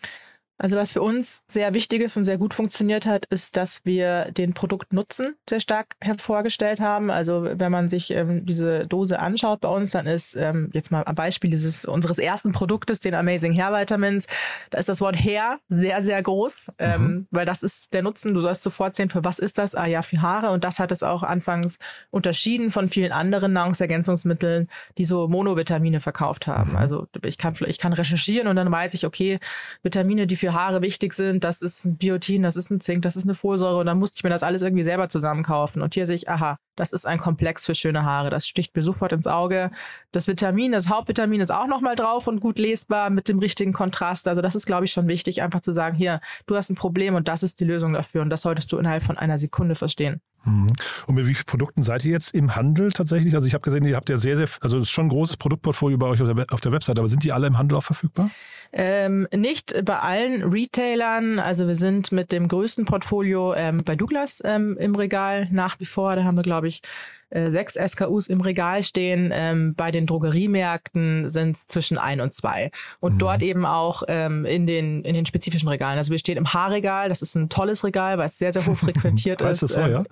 Also 0.58 0.76
was 0.76 0.92
für 0.92 1.02
uns 1.02 1.44
sehr 1.46 1.72
wichtig 1.72 2.02
ist 2.02 2.16
und 2.16 2.24
sehr 2.24 2.36
gut 2.36 2.52
funktioniert 2.52 3.06
hat, 3.06 3.26
ist, 3.26 3.56
dass 3.56 3.84
wir 3.84 4.32
den 4.32 4.54
Produktnutzen 4.54 5.36
sehr 5.48 5.60
stark 5.60 5.94
hervorgestellt 6.00 6.80
haben. 6.80 7.10
Also 7.10 7.48
wenn 7.52 7.70
man 7.70 7.88
sich 7.88 8.10
ähm, 8.10 8.44
diese 8.44 8.86
Dose 8.86 9.20
anschaut 9.20 9.60
bei 9.60 9.68
uns, 9.68 9.92
dann 9.92 10.06
ist 10.06 10.34
ähm, 10.34 10.70
jetzt 10.72 10.90
mal 10.90 11.04
ein 11.04 11.14
Beispiel 11.14 11.50
dieses 11.50 11.84
unseres 11.84 12.18
ersten 12.18 12.50
Produktes, 12.52 12.98
den 12.98 13.14
Amazing 13.14 13.54
Hair 13.54 13.72
Vitamins, 13.72 14.26
da 14.70 14.78
ist 14.78 14.88
das 14.88 15.00
Wort 15.00 15.16
Hair 15.16 15.60
sehr, 15.68 16.02
sehr 16.02 16.20
groß, 16.20 16.72
ähm, 16.78 17.02
mhm. 17.02 17.26
weil 17.30 17.46
das 17.46 17.62
ist 17.62 17.94
der 17.94 18.02
Nutzen. 18.02 18.34
Du 18.34 18.40
sollst 18.40 18.62
sofort 18.62 18.96
sehen, 18.96 19.10
für 19.10 19.24
was 19.24 19.38
ist 19.38 19.58
das? 19.58 19.76
Ah 19.76 19.86
ja, 19.86 20.02
für 20.02 20.20
Haare. 20.20 20.50
Und 20.50 20.64
das 20.64 20.80
hat 20.80 20.90
es 20.90 21.02
auch 21.04 21.22
anfangs 21.22 21.78
unterschieden 22.10 22.70
von 22.70 22.88
vielen 22.88 23.12
anderen 23.12 23.52
Nahrungsergänzungsmitteln, 23.52 24.68
die 24.98 25.04
so 25.04 25.28
Monovitamine 25.28 26.00
verkauft 26.00 26.48
haben. 26.48 26.70
Mhm. 26.70 26.76
Also 26.76 27.06
ich 27.24 27.38
kann, 27.38 27.54
ich 27.66 27.78
kann 27.78 27.92
recherchieren 27.92 28.48
und 28.48 28.56
dann 28.56 28.70
weiß 28.70 28.94
ich, 28.94 29.06
okay, 29.06 29.38
Vitamine, 29.82 30.26
die 30.26 30.36
für 30.36 30.47
für 30.48 30.54
Haare 30.54 30.82
wichtig 30.82 31.12
sind. 31.12 31.44
Das 31.44 31.62
ist 31.62 31.84
ein 31.84 31.96
Biotin, 31.96 32.42
das 32.42 32.56
ist 32.56 32.70
ein 32.70 32.80
Zink, 32.80 33.02
das 33.02 33.16
ist 33.16 33.24
eine 33.24 33.34
Folsäure. 33.34 33.78
Und 33.78 33.86
dann 33.86 33.98
musste 33.98 34.16
ich 34.18 34.24
mir 34.24 34.30
das 34.30 34.42
alles 34.42 34.62
irgendwie 34.62 34.82
selber 34.82 35.08
zusammenkaufen. 35.08 35.82
Und 35.82 35.94
hier 35.94 36.06
sehe 36.06 36.16
ich, 36.16 36.28
aha, 36.28 36.56
das 36.76 36.92
ist 36.92 37.06
ein 37.06 37.18
Komplex 37.18 37.66
für 37.66 37.74
schöne 37.74 38.04
Haare. 38.04 38.30
Das 38.30 38.46
sticht 38.46 38.74
mir 38.74 38.82
sofort 38.82 39.12
ins 39.12 39.26
Auge. 39.26 39.70
Das 40.12 40.26
Vitamin, 40.26 40.72
das 40.72 40.88
Hauptvitamin 40.88 41.40
ist 41.40 41.50
auch 41.50 41.66
nochmal 41.66 41.96
drauf 41.96 42.26
und 42.26 42.40
gut 42.40 42.58
lesbar 42.58 43.10
mit 43.10 43.28
dem 43.28 43.38
richtigen 43.38 43.72
Kontrast. 43.72 44.26
Also 44.26 44.40
das 44.40 44.54
ist, 44.54 44.66
glaube 44.66 44.86
ich, 44.86 44.92
schon 44.92 45.06
wichtig, 45.06 45.42
einfach 45.42 45.60
zu 45.60 45.74
sagen, 45.74 45.96
hier, 45.96 46.20
du 46.46 46.56
hast 46.56 46.70
ein 46.70 46.76
Problem 46.76 47.14
und 47.14 47.28
das 47.28 47.42
ist 47.42 47.60
die 47.60 47.64
Lösung 47.64 47.92
dafür. 47.92 48.22
Und 48.22 48.30
das 48.30 48.42
solltest 48.42 48.72
du 48.72 48.78
innerhalb 48.78 49.02
von 49.02 49.18
einer 49.18 49.38
Sekunde 49.38 49.74
verstehen. 49.74 50.20
Mhm. 50.44 50.68
Und 51.06 51.14
mit 51.14 51.26
wie 51.26 51.34
vielen 51.34 51.46
Produkten 51.46 51.82
seid 51.82 52.04
ihr 52.04 52.12
jetzt 52.12 52.34
im 52.34 52.56
Handel 52.56 52.92
tatsächlich? 52.92 53.34
Also 53.34 53.46
ich 53.46 53.54
habe 53.54 53.62
gesehen, 53.62 53.84
ihr 53.84 53.96
habt 53.96 54.08
ja 54.08 54.16
sehr, 54.16 54.36
sehr, 54.36 54.48
also 54.60 54.78
es 54.78 54.84
ist 54.84 54.90
schon 54.90 55.06
ein 55.06 55.10
großes 55.10 55.36
Produktportfolio 55.36 55.98
bei 55.98 56.06
euch 56.06 56.22
auf 56.22 56.32
der, 56.32 56.46
auf 56.50 56.60
der 56.60 56.72
Website, 56.72 56.98
aber 56.98 57.08
sind 57.08 57.24
die 57.24 57.32
alle 57.32 57.46
im 57.46 57.58
Handel 57.58 57.76
auch 57.76 57.84
verfügbar? 57.84 58.30
Ähm, 58.72 59.26
nicht 59.34 59.74
bei 59.84 59.98
allen 59.98 60.42
Retailern. 60.42 61.38
Also 61.38 61.66
wir 61.66 61.74
sind 61.74 62.12
mit 62.12 62.32
dem 62.32 62.48
größten 62.48 62.84
Portfolio 62.84 63.54
ähm, 63.54 63.82
bei 63.84 63.96
Douglas 63.96 64.42
ähm, 64.44 64.76
im 64.78 64.94
Regal 64.94 65.48
nach 65.50 65.80
wie 65.80 65.86
vor. 65.86 66.16
Da 66.16 66.24
haben 66.24 66.36
wir, 66.36 66.42
glaube 66.42 66.68
ich, 66.68 66.82
äh, 67.30 67.50
sechs 67.50 67.74
SKUs 67.74 68.26
im 68.26 68.40
Regal 68.40 68.82
stehen. 68.82 69.30
Ähm, 69.32 69.74
bei 69.74 69.90
den 69.90 70.06
Drogeriemärkten 70.06 71.28
sind 71.28 71.56
es 71.56 71.66
zwischen 71.66 71.98
ein 71.98 72.20
und 72.20 72.32
zwei. 72.32 72.70
Und 73.00 73.14
mhm. 73.14 73.18
dort 73.18 73.42
eben 73.42 73.66
auch 73.66 74.02
ähm, 74.08 74.44
in, 74.44 74.66
den, 74.66 75.04
in 75.04 75.14
den 75.14 75.26
spezifischen 75.26 75.68
Regalen. 75.68 75.98
Also 75.98 76.10
wir 76.10 76.18
stehen 76.18 76.38
im 76.38 76.52
Haarregal. 76.52 77.08
Das 77.08 77.22
ist 77.22 77.34
ein 77.34 77.48
tolles 77.48 77.84
Regal, 77.84 78.18
weil 78.18 78.26
es 78.26 78.38
sehr, 78.38 78.52
sehr 78.52 78.64
hoch 78.66 78.76
frequentiert 78.76 79.40
ist. 79.42 79.62
Das 79.62 79.72
so, 79.72 79.80
ja? 79.80 79.98
Ähm, 79.98 80.06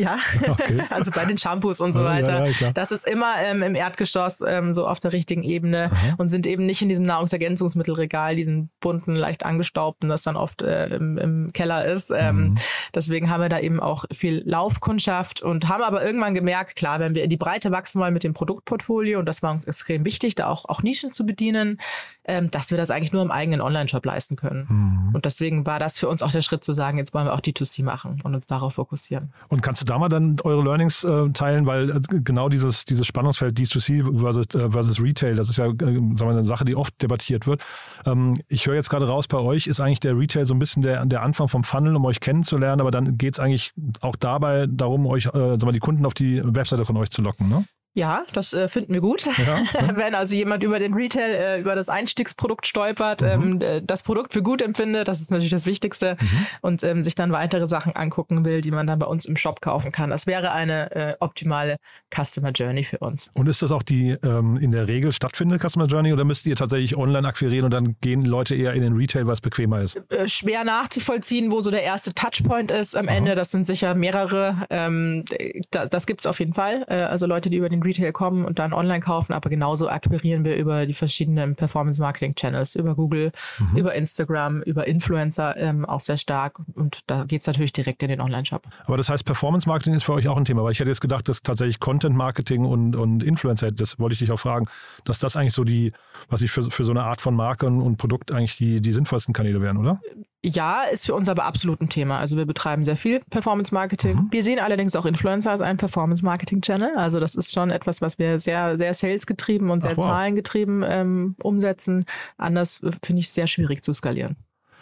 ja, 0.00 0.18
okay. 0.48 0.82
also 0.90 1.10
bei 1.12 1.24
den 1.24 1.38
Shampoos 1.38 1.80
und 1.80 1.92
so 1.92 2.02
weiter. 2.02 2.46
Ja, 2.46 2.52
ja, 2.66 2.72
das 2.72 2.90
ist 2.92 3.06
immer 3.06 3.34
ähm, 3.38 3.62
im 3.62 3.74
Erdgeschoss 3.74 4.42
ähm, 4.46 4.72
so 4.72 4.86
auf 4.86 5.00
der 5.00 5.12
richtigen 5.12 5.42
Ebene 5.42 5.90
Aha. 5.92 6.14
und 6.18 6.28
sind 6.28 6.46
eben 6.46 6.66
nicht 6.66 6.82
in 6.82 6.88
diesem 6.88 7.04
Nahrungsergänzungsmittelregal, 7.04 8.34
diesen 8.34 8.70
bunten, 8.80 9.14
leicht 9.14 9.44
angestaubten, 9.44 10.08
das 10.08 10.22
dann 10.22 10.36
oft 10.36 10.62
äh, 10.62 10.86
im, 10.88 11.18
im, 11.18 11.52
Keller 11.52 11.84
ist. 11.84 12.10
Ähm, 12.10 12.36
mhm. 12.36 12.54
Deswegen 12.94 13.30
haben 13.30 13.40
wir 13.40 13.48
da 13.48 13.60
eben 13.60 13.80
auch 13.80 14.04
viel 14.12 14.42
Laufkundschaft 14.44 15.42
und 15.42 15.68
haben 15.68 15.82
aber 15.82 16.04
irgendwann 16.04 16.34
gemerkt, 16.34 16.47
gemerkt, 16.48 16.76
klar, 16.76 16.98
wenn 16.98 17.14
wir 17.14 17.24
in 17.24 17.30
die 17.30 17.36
Breite 17.36 17.70
wachsen 17.70 18.00
wollen 18.00 18.14
mit 18.14 18.24
dem 18.24 18.32
Produktportfolio, 18.32 19.18
und 19.18 19.26
das 19.26 19.42
war 19.42 19.52
uns 19.52 19.64
extrem 19.64 20.06
wichtig, 20.06 20.34
da 20.34 20.48
auch, 20.48 20.64
auch 20.64 20.82
Nischen 20.82 21.12
zu 21.12 21.26
bedienen, 21.26 21.78
ähm, 22.24 22.50
dass 22.50 22.70
wir 22.70 22.78
das 22.78 22.90
eigentlich 22.90 23.12
nur 23.12 23.20
im 23.20 23.30
eigenen 23.30 23.60
Online-Shop 23.60 24.04
leisten 24.06 24.36
können. 24.36 24.66
Mhm. 24.68 25.14
Und 25.14 25.26
deswegen 25.26 25.66
war 25.66 25.78
das 25.78 25.98
für 25.98 26.08
uns 26.08 26.22
auch 26.22 26.30
der 26.30 26.40
Schritt 26.40 26.64
zu 26.64 26.72
sagen, 26.72 26.96
jetzt 26.96 27.12
wollen 27.12 27.26
wir 27.26 27.34
auch 27.34 27.40
D2C 27.40 27.84
machen 27.84 28.20
und 28.24 28.34
uns 28.34 28.46
darauf 28.46 28.74
fokussieren. 28.74 29.32
Und 29.48 29.60
kannst 29.60 29.82
du 29.82 29.84
da 29.84 29.98
mal 29.98 30.08
dann 30.08 30.36
eure 30.44 30.62
Learnings 30.62 31.04
äh, 31.04 31.28
teilen, 31.30 31.66
weil 31.66 31.90
äh, 31.90 32.00
genau 32.22 32.48
dieses, 32.48 32.86
dieses 32.86 33.06
Spannungsfeld 33.06 33.58
D2C 33.58 34.18
versus, 34.18 34.46
äh, 34.54 34.70
versus 34.70 35.02
Retail, 35.02 35.36
das 35.36 35.50
ist 35.50 35.58
ja 35.58 35.66
äh, 35.66 35.74
sagen 35.74 36.16
wir, 36.18 36.28
eine 36.30 36.44
Sache, 36.44 36.64
die 36.64 36.76
oft 36.76 37.00
debattiert 37.02 37.46
wird. 37.46 37.62
Ähm, 38.06 38.40
ich 38.48 38.66
höre 38.66 38.74
jetzt 38.74 38.88
gerade 38.88 39.06
raus, 39.06 39.28
bei 39.28 39.38
euch 39.38 39.66
ist 39.66 39.80
eigentlich 39.80 40.00
der 40.00 40.16
Retail 40.16 40.46
so 40.46 40.54
ein 40.54 40.58
bisschen 40.58 40.82
der, 40.82 41.04
der 41.04 41.22
Anfang 41.22 41.48
vom 41.48 41.64
Funnel, 41.64 41.94
um 41.94 42.04
euch 42.06 42.20
kennenzulernen, 42.20 42.80
aber 42.80 42.90
dann 42.90 43.18
geht 43.18 43.34
es 43.34 43.40
eigentlich 43.40 43.72
auch 44.00 44.16
dabei 44.16 44.66
darum, 44.66 45.06
euch, 45.06 45.26
äh, 45.26 45.30
sagen 45.30 45.66
wir, 45.66 45.72
die 45.72 45.78
Kunden 45.78 46.06
auf 46.06 46.14
die 46.14 46.37
Webseite 46.44 46.84
von 46.84 46.96
euch 46.96 47.10
zu 47.10 47.22
locken, 47.22 47.48
ne? 47.48 47.64
Ja, 47.98 48.22
das 48.32 48.54
äh, 48.54 48.68
finden 48.68 48.94
wir 48.94 49.00
gut. 49.00 49.24
Ja. 49.38 49.96
Wenn 49.96 50.14
also 50.14 50.34
jemand 50.34 50.62
über 50.62 50.78
den 50.78 50.94
Retail, 50.94 51.30
äh, 51.30 51.60
über 51.60 51.74
das 51.74 51.88
Einstiegsprodukt 51.88 52.66
stolpert, 52.66 53.22
mhm. 53.22 53.60
ähm, 53.62 53.86
das 53.86 54.02
Produkt 54.02 54.32
für 54.32 54.42
gut 54.42 54.60
empfindet, 54.60 55.08
das 55.08 55.20
ist 55.20 55.30
natürlich 55.30 55.50
das 55.50 55.64
Wichtigste, 55.64 56.16
mhm. 56.20 56.46
und 56.60 56.82
ähm, 56.82 57.02
sich 57.02 57.14
dann 57.14 57.32
weitere 57.32 57.66
Sachen 57.66 57.94
angucken 57.94 58.44
will, 58.44 58.60
die 58.60 58.70
man 58.70 58.86
dann 58.86 58.98
bei 58.98 59.06
uns 59.06 59.24
im 59.24 59.36
Shop 59.36 59.60
kaufen 59.60 59.92
kann. 59.92 60.10
Das 60.10 60.26
wäre 60.26 60.52
eine 60.52 60.90
äh, 60.94 61.14
optimale 61.20 61.78
Customer 62.14 62.50
Journey 62.50 62.84
für 62.84 62.98
uns. 62.98 63.30
Und 63.34 63.48
ist 63.48 63.62
das 63.62 63.72
auch 63.72 63.82
die 63.82 64.16
ähm, 64.22 64.56
in 64.58 64.72
der 64.72 64.88
Regel 64.88 65.12
stattfindende 65.12 65.66
Customer 65.66 65.86
Journey 65.86 66.12
oder 66.12 66.24
müsst 66.24 66.44
ihr 66.46 66.56
tatsächlich 66.56 66.96
online 66.96 67.26
akquirieren 67.26 67.64
und 67.64 67.72
dann 67.72 67.96
gehen 68.00 68.24
Leute 68.24 68.54
eher 68.54 68.74
in 68.74 68.82
den 68.82 68.94
Retail, 68.94 69.26
was 69.26 69.40
bequemer 69.40 69.80
ist? 69.80 70.00
Äh, 70.10 70.28
schwer 70.28 70.64
nachzuvollziehen, 70.64 71.50
wo 71.50 71.60
so 71.60 71.70
der 71.70 71.84
erste 71.84 72.12
Touchpoint 72.12 72.70
ist 72.70 72.96
am 72.96 73.08
Aha. 73.08 73.16
Ende. 73.16 73.34
Das 73.34 73.50
sind 73.50 73.66
sicher 73.66 73.94
mehrere. 73.94 74.66
Ähm, 74.70 75.24
da, 75.70 75.86
das 75.86 76.06
gibt 76.06 76.20
es 76.20 76.26
auf 76.26 76.38
jeden 76.40 76.54
Fall. 76.54 76.84
Äh, 76.88 76.94
also 76.94 77.26
Leute, 77.26 77.50
die 77.50 77.56
über 77.56 77.68
den 77.68 77.80
Retail 77.88 78.12
kommen 78.12 78.44
und 78.44 78.58
dann 78.58 78.72
online 78.72 79.00
kaufen, 79.00 79.32
aber 79.32 79.50
genauso 79.50 79.88
akquirieren 79.88 80.44
wir 80.44 80.56
über 80.56 80.86
die 80.86 80.94
verschiedenen 80.94 81.56
Performance-Marketing-Channels, 81.56 82.76
über 82.76 82.94
Google, 82.94 83.32
mhm. 83.58 83.76
über 83.76 83.94
Instagram, 83.94 84.62
über 84.62 84.86
Influencer 84.86 85.56
ähm, 85.56 85.84
auch 85.84 86.00
sehr 86.00 86.16
stark 86.16 86.58
und 86.74 87.00
da 87.06 87.24
geht 87.24 87.40
es 87.40 87.46
natürlich 87.46 87.72
direkt 87.72 88.02
in 88.02 88.08
den 88.08 88.20
Online-Shop. 88.20 88.62
Aber 88.84 88.96
das 88.96 89.08
heißt, 89.08 89.24
Performance-Marketing 89.24 89.94
ist 89.94 90.04
für 90.04 90.12
euch 90.12 90.28
auch 90.28 90.36
ein 90.36 90.44
Thema, 90.44 90.64
weil 90.64 90.72
ich 90.72 90.80
hätte 90.80 90.90
jetzt 90.90 91.00
gedacht, 91.00 91.28
dass 91.28 91.42
tatsächlich 91.42 91.80
Content-Marketing 91.80 92.64
und, 92.64 92.96
und 92.96 93.22
Influencer, 93.22 93.72
das 93.72 93.98
wollte 93.98 94.12
ich 94.14 94.18
dich 94.18 94.32
auch 94.32 94.40
fragen, 94.40 94.66
dass 95.04 95.18
das 95.18 95.36
eigentlich 95.36 95.54
so 95.54 95.64
die, 95.64 95.92
was 96.28 96.42
ich 96.42 96.50
für, 96.50 96.62
für 96.62 96.84
so 96.84 96.92
eine 96.92 97.04
Art 97.04 97.20
von 97.20 97.34
Marke 97.34 97.66
und, 97.66 97.80
und 97.80 97.96
Produkt 97.96 98.32
eigentlich 98.32 98.56
die, 98.56 98.80
die 98.80 98.92
sinnvollsten 98.92 99.34
Kanäle 99.34 99.60
wären, 99.60 99.76
oder? 99.76 100.00
Ja, 100.44 100.84
ist 100.84 101.06
für 101.06 101.14
uns 101.14 101.28
aber 101.28 101.44
absolut 101.46 101.80
ein 101.80 101.88
Thema. 101.88 102.18
Also 102.20 102.36
wir 102.36 102.46
betreiben 102.46 102.84
sehr 102.84 102.96
viel 102.96 103.18
Performance 103.28 103.74
Marketing. 103.74 104.14
Mhm. 104.14 104.28
Wir 104.30 104.44
sehen 104.44 104.60
allerdings 104.60 104.94
auch 104.94 105.04
Influencer 105.04 105.50
als 105.50 105.60
einen 105.60 105.78
Performance 105.78 106.24
Marketing 106.24 106.60
Channel. 106.60 106.96
Also 106.96 107.18
das 107.18 107.34
ist 107.34 107.52
schon 107.52 107.67
etwas, 107.70 108.00
was 108.02 108.18
wir 108.18 108.38
sehr, 108.38 108.78
sehr 108.78 108.94
sales 108.94 109.26
getrieben 109.26 109.70
und 109.70 109.82
sehr 109.82 109.96
wow. 109.96 110.04
zahlengetrieben 110.04 110.84
ähm, 110.86 111.36
umsetzen. 111.42 112.04
Anders 112.36 112.82
äh, 112.82 112.90
finde 113.04 113.20
ich 113.20 113.30
sehr 113.30 113.46
schwierig 113.46 113.82
zu 113.82 113.92
skalieren. 113.92 114.36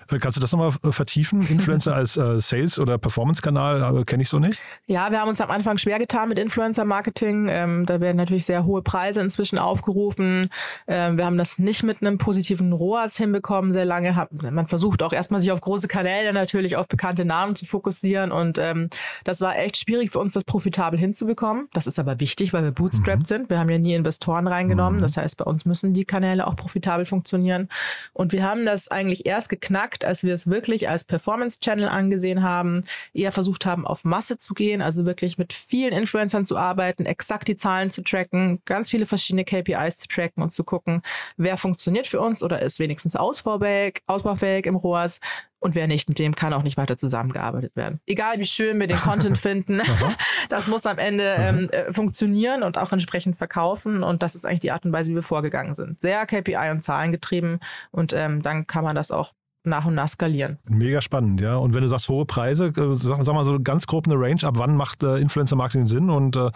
Kannst 0.08 0.36
du 0.36 0.40
das 0.40 0.52
nochmal 0.52 0.72
äh, 0.82 0.92
vertiefen? 0.92 1.46
Influencer 1.48 1.94
als 1.96 2.16
äh, 2.16 2.40
Sales- 2.40 2.78
oder 2.78 2.98
Performance-Kanal 2.98 4.00
äh, 4.00 4.04
kenne 4.04 4.22
ich 4.22 4.28
so 4.28 4.38
nicht. 4.38 4.58
Ja, 4.86 5.10
wir 5.10 5.20
haben 5.20 5.28
uns 5.28 5.40
am 5.40 5.50
Anfang 5.50 5.78
schwer 5.78 5.98
getan 5.98 6.28
mit 6.28 6.38
Influencer-Marketing. 6.38 7.46
Ähm, 7.48 7.86
da 7.86 8.00
werden 8.00 8.16
natürlich 8.16 8.44
sehr 8.44 8.64
hohe 8.64 8.82
Preise 8.82 9.20
inzwischen 9.20 9.58
aufgerufen. 9.58 10.50
Ähm, 10.86 11.16
wir 11.16 11.24
haben 11.24 11.38
das 11.38 11.58
nicht 11.58 11.82
mit 11.82 12.00
einem 12.00 12.18
positiven 12.18 12.72
ROAS 12.72 13.16
hinbekommen 13.16 13.72
sehr 13.72 13.84
lange. 13.84 14.28
Man 14.50 14.68
versucht 14.68 15.02
auch 15.02 15.12
erstmal 15.12 15.40
sich 15.40 15.50
auf 15.52 15.60
große 15.60 15.88
Kanäle 15.88 16.32
natürlich 16.32 16.76
auf 16.76 16.88
bekannte 16.88 17.24
Namen 17.24 17.56
zu 17.56 17.66
fokussieren 17.66 18.32
und 18.32 18.58
ähm, 18.58 18.88
das 19.24 19.40
war 19.40 19.56
echt 19.56 19.76
schwierig 19.76 20.10
für 20.10 20.18
uns, 20.18 20.32
das 20.32 20.44
profitabel 20.44 20.98
hinzubekommen. 20.98 21.68
Das 21.72 21.86
ist 21.86 21.98
aber 21.98 22.20
wichtig, 22.20 22.52
weil 22.52 22.62
wir 22.62 22.72
bootstrapped 22.72 23.20
mhm. 23.20 23.26
sind. 23.26 23.50
Wir 23.50 23.58
haben 23.58 23.70
ja 23.70 23.78
nie 23.78 23.94
Investoren 23.94 24.46
reingenommen. 24.46 24.98
Mhm. 24.98 25.02
Das 25.02 25.16
heißt, 25.16 25.36
bei 25.36 25.44
uns 25.44 25.64
müssen 25.64 25.94
die 25.94 26.04
Kanäle 26.04 26.46
auch 26.46 26.56
profitabel 26.56 27.06
funktionieren. 27.06 27.68
Und 28.12 28.32
wir 28.32 28.42
haben 28.44 28.64
das 28.64 28.88
eigentlich 28.88 29.26
erst 29.26 29.48
geknackt, 29.48 29.95
gemerkt, 29.96 30.04
als 30.04 30.22
wir 30.22 30.34
es 30.34 30.46
wirklich 30.46 30.88
als 30.88 31.04
Performance-Channel 31.04 31.88
angesehen 31.88 32.42
haben, 32.42 32.84
eher 33.12 33.32
versucht 33.32 33.66
haben, 33.66 33.86
auf 33.86 34.04
Masse 34.04 34.38
zu 34.38 34.54
gehen, 34.54 34.82
also 34.82 35.04
wirklich 35.04 35.38
mit 35.38 35.52
vielen 35.52 35.92
Influencern 35.92 36.44
zu 36.44 36.56
arbeiten, 36.56 37.06
exakt 37.06 37.48
die 37.48 37.56
Zahlen 37.56 37.90
zu 37.90 38.02
tracken, 38.02 38.60
ganz 38.64 38.90
viele 38.90 39.06
verschiedene 39.06 39.44
KPIs 39.44 39.98
zu 39.98 40.08
tracken 40.08 40.42
und 40.42 40.50
zu 40.50 40.64
gucken, 40.64 41.02
wer 41.36 41.56
funktioniert 41.56 42.06
für 42.06 42.20
uns 42.20 42.42
oder 42.42 42.62
ist 42.62 42.78
wenigstens 42.78 43.16
ausbaufähig, 43.16 44.02
ausbaufähig 44.06 44.66
im 44.66 44.76
ROAS, 44.76 45.20
und 45.58 45.74
wer 45.74 45.86
nicht, 45.86 46.08
mit 46.08 46.18
dem 46.18 46.34
kann 46.34 46.52
auch 46.52 46.62
nicht 46.62 46.76
weiter 46.76 46.96
zusammengearbeitet 46.96 47.74
werden. 47.76 47.98
Egal 48.06 48.38
wie 48.38 48.44
schön 48.44 48.78
wir 48.78 48.86
den 48.86 48.98
Content 48.98 49.38
finden, 49.46 49.80
das 50.48 50.68
muss 50.68 50.86
am 50.86 50.98
Ende 50.98 51.34
ähm, 51.38 51.68
äh, 51.70 51.92
funktionieren 51.92 52.62
und 52.62 52.78
auch 52.78 52.92
entsprechend 52.92 53.36
verkaufen. 53.36 54.02
Und 54.02 54.22
das 54.22 54.34
ist 54.34 54.44
eigentlich 54.44 54.60
die 54.60 54.70
Art 54.70 54.84
und 54.84 54.92
Weise, 54.92 55.10
wie 55.10 55.14
wir 55.14 55.22
vorgegangen 55.22 55.74
sind. 55.74 56.00
Sehr 56.00 56.24
KPI 56.26 56.70
und 56.70 56.82
Zahlen 56.82 57.10
getrieben 57.10 57.58
und 57.90 58.12
ähm, 58.12 58.42
dann 58.42 58.66
kann 58.66 58.84
man 58.84 58.94
das 58.94 59.10
auch 59.10 59.32
nach 59.66 59.84
und 59.84 59.94
nach 59.94 60.08
skalieren. 60.08 60.58
Mega 60.64 61.00
spannend, 61.00 61.40
ja. 61.40 61.56
Und 61.56 61.74
wenn 61.74 61.82
du 61.82 61.88
sagst 61.88 62.08
hohe 62.08 62.24
Preise, 62.24 62.66
äh, 62.68 62.92
sag, 62.94 63.24
sag 63.24 63.34
mal 63.34 63.44
so 63.44 63.60
ganz 63.60 63.86
grob 63.86 64.06
eine 64.06 64.18
Range, 64.18 64.42
ab 64.44 64.54
wann 64.56 64.76
macht 64.76 65.02
äh, 65.02 65.18
Influencer-Marketing 65.18 65.86
Sinn 65.86 66.10
und 66.10 66.36
äh, 66.36 66.50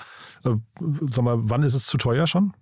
äh, 0.44 0.56
sag 1.08 1.24
mal, 1.24 1.38
wann 1.42 1.62
ist 1.62 1.74
es 1.74 1.86
zu 1.86 1.98
teuer 1.98 2.26
schon? 2.26 2.52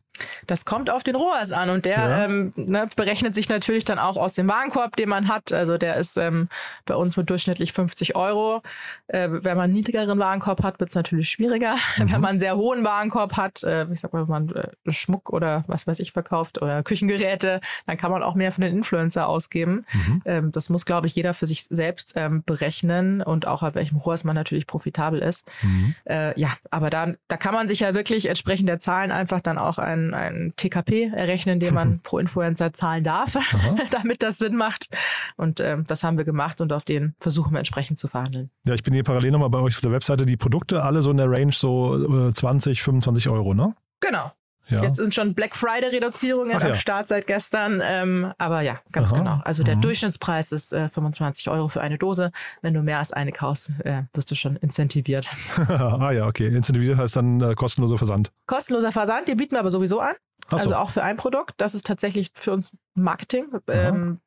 Das 0.47 0.65
kommt 0.65 0.91
auf 0.91 1.03
den 1.03 1.17
ROAS 1.17 1.53
an 1.53 1.71
und 1.71 1.85
der 1.85 1.97
ja. 1.97 2.25
ähm, 2.25 2.53
ne, 2.57 2.87
berechnet 2.97 3.35
sich 3.35 3.49
natürlich 3.49 3.85
dann 3.85 3.99
auch 3.99 4.17
aus 4.17 4.33
dem 4.33 4.49
Warenkorb, 4.49 4.97
den 4.97 5.09
man 5.09 5.29
hat. 5.29 5.53
Also 5.53 5.79
der 5.79 5.97
ist 5.97 6.17
ähm, 6.17 6.49
bei 6.87 6.95
uns 6.95 7.17
mit 7.17 7.31
durchschnittlich 7.31 7.73
50 7.73 8.17
Euro. 8.17 8.63
Äh, 9.09 9.29
wenn 9.31 9.57
man 9.57 9.65
einen 9.65 9.75
niedrigeren 9.75 10.19
Warenkorb 10.19 10.63
hat, 10.63 10.81
wird 10.81 10.91
es 10.91 10.97
natürlich 10.97 11.31
schwieriger. 11.31 11.77
Mhm. 11.99 12.13
Wenn 12.13 12.21
man 12.21 12.31
einen 12.31 12.39
sehr 12.39 12.57
hohen 12.57 12.85
Warenkorb 12.85 13.37
hat, 13.37 13.63
äh, 13.65 13.85
ich 13.93 14.01
sag 14.01 14.13
mal, 14.13 14.23
wenn 14.23 14.47
man 14.47 14.49
äh, 14.55 14.69
Schmuck 14.93 15.31
oder 15.31 15.65
was 15.67 15.87
weiß 15.87 15.99
ich 15.99 16.13
verkauft 16.13 16.63
oder 16.63 16.83
Küchengeräte, 16.83 17.61
dann 17.87 17.97
kann 17.97 18.13
man 18.13 18.23
auch 18.23 18.35
mehr 18.35 18.53
für 18.53 18.61
den 18.61 18.77
Influencer 18.77 19.29
ausgeben. 19.29 19.85
Mhm. 19.93 20.23
Ähm, 20.25 20.53
das 20.53 20.69
muss, 20.71 20.87
glaube 20.87 21.07
ich, 21.07 21.15
jeder 21.17 21.35
für 21.35 21.47
sich 21.47 21.65
selbst 21.65 22.13
ähm, 22.15 22.43
berechnen 22.45 23.23
und 23.23 23.47
auch 23.47 23.63
auf 23.63 23.75
welchem 23.75 23.97
ROAS 23.99 24.25
man 24.25 24.35
natürlich 24.35 24.67
profitabel 24.67 25.21
ist. 25.21 25.51
Mhm. 25.63 25.95
Äh, 26.05 26.39
ja, 26.39 26.51
aber 26.71 26.91
da, 26.91 27.15
da 27.27 27.37
kann 27.37 27.55
man 27.55 27.69
sich 27.69 27.81
ja 27.81 27.95
wirklich 27.95 28.27
entsprechend 28.27 28.69
der 28.69 28.79
Zahlen 28.79 29.11
einfach 29.11 29.41
dann 29.41 29.59
auch 29.59 29.79
ein 29.79 30.08
ein, 30.15 30.53
TKP 30.57 31.11
errechnen, 31.15 31.61
den 31.61 31.75
man 31.75 32.01
pro 32.03 32.19
Influencer 32.19 32.73
zahlen 32.73 33.05
darf, 33.05 33.37
damit 33.91 34.23
das 34.23 34.39
Sinn 34.39 34.57
macht. 34.57 34.89
Und 35.37 35.61
äh, 35.61 35.79
das 35.87 36.05
haben 36.05 36.19
wir 36.19 36.25
gemacht 36.25 36.61
und 36.61 36.73
auf 36.73 36.85
den 36.85 37.15
versuchen 37.19 37.53
wir 37.53 37.59
entsprechend 37.59 37.99
zu 37.99 38.09
verhandeln. 38.09 38.51
Ja, 38.65 38.75
ich 38.75 38.83
bin 38.83 38.95
hier 38.95 39.05
parallel 39.05 39.33
nochmal 39.33 39.51
bei 39.51 39.61
euch 39.61 39.75
auf 39.75 39.81
der 39.81 39.93
Webseite. 39.93 40.27
Die 40.27 40.37
Produkte 40.37 40.83
alle 40.83 41.03
so 41.03 41.11
in 41.11 41.17
der 41.17 41.31
Range 41.31 41.53
so 41.53 42.31
20, 42.33 42.79
äh, 42.79 42.83
25 42.83 43.29
Euro, 43.29 43.55
ne? 43.55 43.75
Genau. 44.01 44.33
Ja. 44.69 44.83
Jetzt 44.83 44.97
sind 44.97 45.15
schon 45.15 45.35
Black 45.35 45.57
Friday 45.57 45.89
Reduzierungen 45.89 46.55
Ach, 46.57 46.63
am 46.63 46.69
ja. 46.69 46.75
Start 46.75 47.09
seit 47.09 47.27
gestern. 47.27 47.81
Ähm, 47.83 48.33
aber 48.39 48.61
ja, 48.61 48.77
ganz 48.93 49.13
Aha. 49.13 49.19
genau. 49.19 49.41
Also 49.45 49.63
der 49.63 49.77
mhm. 49.77 49.83
Durchschnittspreis 49.83 50.53
ist 50.53 50.73
äh, 50.73 50.89
25 50.89 51.49
Euro 51.49 51.69
für 51.69 51.81
eine 51.81 51.97
Dose. 51.97 52.31
Wenn 52.61 52.75
du 52.75 52.83
mehr 52.83 52.99
als 52.99 53.13
eine 53.13 53.33
kaufst, 53.33 53.71
äh, 53.85 54.03
wirst 54.13 54.31
du 54.31 54.35
schon 54.35 54.57
incentiviert. 54.57 55.29
ah 55.69 56.11
ja, 56.13 56.27
okay. 56.27 56.49
Incentiviert 56.49 56.99
heißt 56.99 57.17
dann 57.17 57.41
äh, 57.41 57.55
kostenloser 57.55 57.99
Versand. 57.99 58.31
Kostenloser 58.47 58.93
Versand, 58.93 59.29
den 59.29 59.39
bieten 59.39 59.53
wir 59.53 59.61
aber 59.61 59.71
sowieso 59.71 60.01
an. 60.01 60.15
So. 60.51 60.57
Also 60.57 60.75
auch 60.75 60.91
für 60.91 61.03
ein 61.03 61.17
Produkt. 61.17 61.55
Das 61.59 61.75
ist 61.75 61.87
tatsächlich 61.87 62.31
für 62.35 62.53
uns 62.53 62.73
Marketing. 62.95 63.47
Ähm, 63.69 64.21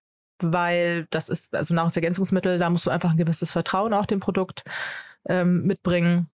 weil 0.43 1.05
das 1.12 1.29
ist, 1.29 1.53
also 1.55 1.75
Nahrungsergänzungsmittel, 1.75 2.57
da 2.57 2.71
musst 2.71 2.88
du 2.88 2.89
einfach 2.89 3.12
ein 3.12 3.17
gewisses 3.17 3.51
Vertrauen 3.51 3.93
auch 3.93 4.07
dem 4.07 4.19
Produkt 4.19 4.63
ähm, 5.27 5.67
mitbringen 5.67 6.30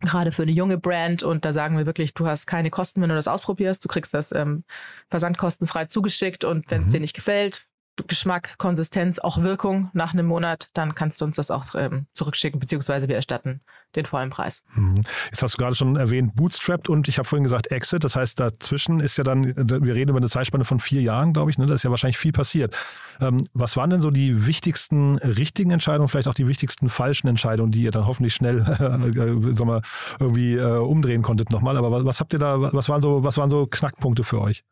gerade 0.00 0.32
für 0.32 0.42
eine 0.42 0.52
junge 0.52 0.78
Brand 0.78 1.22
und 1.22 1.44
da 1.44 1.52
sagen 1.52 1.76
wir 1.76 1.86
wirklich, 1.86 2.14
du 2.14 2.26
hast 2.26 2.46
keine 2.46 2.70
Kosten, 2.70 3.02
wenn 3.02 3.10
du 3.10 3.14
das 3.14 3.28
ausprobierst. 3.28 3.84
Du 3.84 3.88
kriegst 3.88 4.14
das 4.14 4.32
ähm, 4.32 4.64
versandkostenfrei 5.08 5.86
zugeschickt 5.86 6.44
und 6.44 6.70
wenn 6.70 6.82
es 6.82 6.88
mhm. 6.88 6.92
dir 6.92 7.00
nicht 7.00 7.14
gefällt, 7.14 7.66
Geschmack, 8.06 8.58
Konsistenz, 8.58 9.18
auch 9.18 9.42
Wirkung 9.42 9.90
nach 9.92 10.12
einem 10.12 10.26
Monat, 10.26 10.68
dann 10.74 10.94
kannst 10.94 11.20
du 11.20 11.24
uns 11.24 11.36
das 11.36 11.50
auch 11.50 11.64
ähm, 11.74 12.06
zurückschicken, 12.14 12.60
beziehungsweise 12.60 13.08
wir 13.08 13.16
erstatten 13.16 13.60
den 13.96 14.06
vollen 14.06 14.30
Preis. 14.30 14.64
Mhm. 14.74 15.02
Jetzt 15.30 15.42
hast 15.42 15.54
du 15.54 15.58
gerade 15.58 15.74
schon 15.74 15.96
erwähnt, 15.96 16.34
Bootstrapped 16.36 16.88
und 16.88 17.08
ich 17.08 17.18
habe 17.18 17.26
vorhin 17.26 17.42
gesagt 17.42 17.68
Exit. 17.68 18.04
Das 18.04 18.16
heißt, 18.16 18.38
dazwischen 18.38 19.00
ist 19.00 19.18
ja 19.18 19.24
dann, 19.24 19.44
wir 19.44 19.94
reden 19.94 20.10
über 20.10 20.18
eine 20.18 20.28
Zeitspanne 20.28 20.64
von 20.64 20.78
vier 20.78 21.02
Jahren, 21.02 21.32
glaube 21.32 21.50
ich, 21.50 21.58
ne? 21.58 21.66
da 21.66 21.74
ist 21.74 21.82
ja 21.82 21.90
wahrscheinlich 21.90 22.18
viel 22.18 22.32
passiert. 22.32 22.76
Ähm, 23.20 23.42
was 23.52 23.76
waren 23.76 23.90
denn 23.90 24.00
so 24.00 24.10
die 24.10 24.46
wichtigsten 24.46 25.18
richtigen 25.18 25.70
Entscheidungen, 25.72 26.08
vielleicht 26.08 26.28
auch 26.28 26.34
die 26.34 26.46
wichtigsten 26.46 26.88
falschen 26.88 27.28
Entscheidungen, 27.28 27.72
die 27.72 27.82
ihr 27.82 27.90
dann 27.90 28.06
hoffentlich 28.06 28.34
schnell 28.34 28.60
äh, 28.60 29.54
sagen 29.54 29.70
wir, 29.70 29.82
irgendwie 30.20 30.54
äh, 30.54 30.78
umdrehen 30.78 31.22
konntet 31.22 31.50
nochmal? 31.50 31.76
Aber 31.76 31.90
was, 31.90 32.04
was 32.04 32.20
habt 32.20 32.32
ihr 32.32 32.38
da, 32.38 32.72
was 32.72 32.88
waren 32.88 33.00
so, 33.00 33.24
was 33.24 33.38
waren 33.38 33.50
so 33.50 33.66
Knackpunkte 33.66 34.24
für 34.24 34.40
euch? 34.40 34.64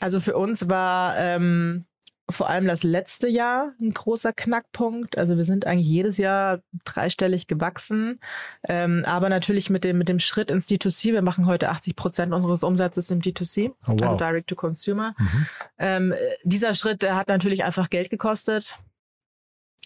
Also 0.00 0.20
für 0.20 0.36
uns 0.36 0.68
war 0.68 1.16
ähm, 1.18 1.84
vor 2.30 2.48
allem 2.48 2.66
das 2.66 2.82
letzte 2.82 3.28
Jahr 3.28 3.72
ein 3.80 3.90
großer 3.90 4.32
Knackpunkt. 4.32 5.18
Also 5.18 5.36
wir 5.36 5.44
sind 5.44 5.66
eigentlich 5.66 5.88
jedes 5.88 6.18
Jahr 6.18 6.60
dreistellig 6.84 7.46
gewachsen, 7.46 8.20
ähm, 8.68 9.02
aber 9.06 9.28
natürlich 9.28 9.70
mit 9.70 9.84
dem, 9.84 9.98
mit 9.98 10.08
dem 10.08 10.18
Schritt 10.18 10.50
ins 10.50 10.68
D2C. 10.68 11.12
Wir 11.12 11.22
machen 11.22 11.46
heute 11.46 11.68
80 11.68 11.96
Prozent 11.96 12.32
unseres 12.32 12.62
Umsatzes 12.62 13.10
im 13.10 13.20
D2C, 13.20 13.70
oh, 13.70 13.74
wow. 13.86 14.02
also 14.02 14.16
Direct 14.16 14.48
to 14.48 14.54
Consumer. 14.54 15.14
Mhm. 15.18 15.46
Ähm, 15.78 16.14
dieser 16.44 16.74
Schritt, 16.74 17.02
der 17.02 17.16
hat 17.16 17.28
natürlich 17.28 17.64
einfach 17.64 17.90
Geld 17.90 18.10
gekostet. 18.10 18.78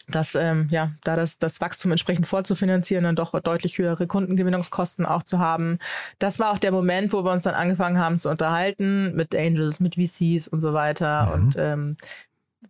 Dass 0.08 0.34
ähm, 0.34 0.68
ja, 0.70 0.92
da 1.02 1.16
das, 1.16 1.38
das 1.38 1.60
Wachstum 1.60 1.90
entsprechend 1.90 2.26
vorzufinanzieren, 2.26 3.04
dann 3.04 3.16
doch 3.16 3.38
deutlich 3.40 3.78
höhere 3.78 4.06
Kundengewinnungskosten 4.06 5.04
auch 5.04 5.22
zu 5.22 5.38
haben. 5.38 5.78
Das 6.18 6.38
war 6.38 6.52
auch 6.52 6.58
der 6.58 6.72
Moment, 6.72 7.12
wo 7.12 7.24
wir 7.24 7.32
uns 7.32 7.42
dann 7.42 7.54
angefangen 7.54 7.98
haben 7.98 8.20
zu 8.20 8.30
unterhalten 8.30 9.14
mit 9.14 9.34
Angels, 9.34 9.80
mit 9.80 9.96
VCs 9.96 10.48
und 10.48 10.60
so 10.60 10.72
weiter. 10.72 11.26
Mhm. 11.26 11.32
Und 11.32 11.56
ähm, 11.58 11.96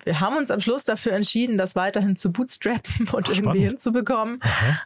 wir 0.05 0.21
haben 0.21 0.37
uns 0.37 0.51
am 0.51 0.61
Schluss 0.61 0.85
dafür 0.85 1.13
entschieden, 1.13 1.59
das 1.59 1.77
weiterhin 1.77 2.17
zu 2.17 2.33
bootstrappen 2.33 3.09
und 3.13 3.29
Ach, 3.29 3.35
irgendwie 3.35 3.67
hinzubekommen. 3.67 4.41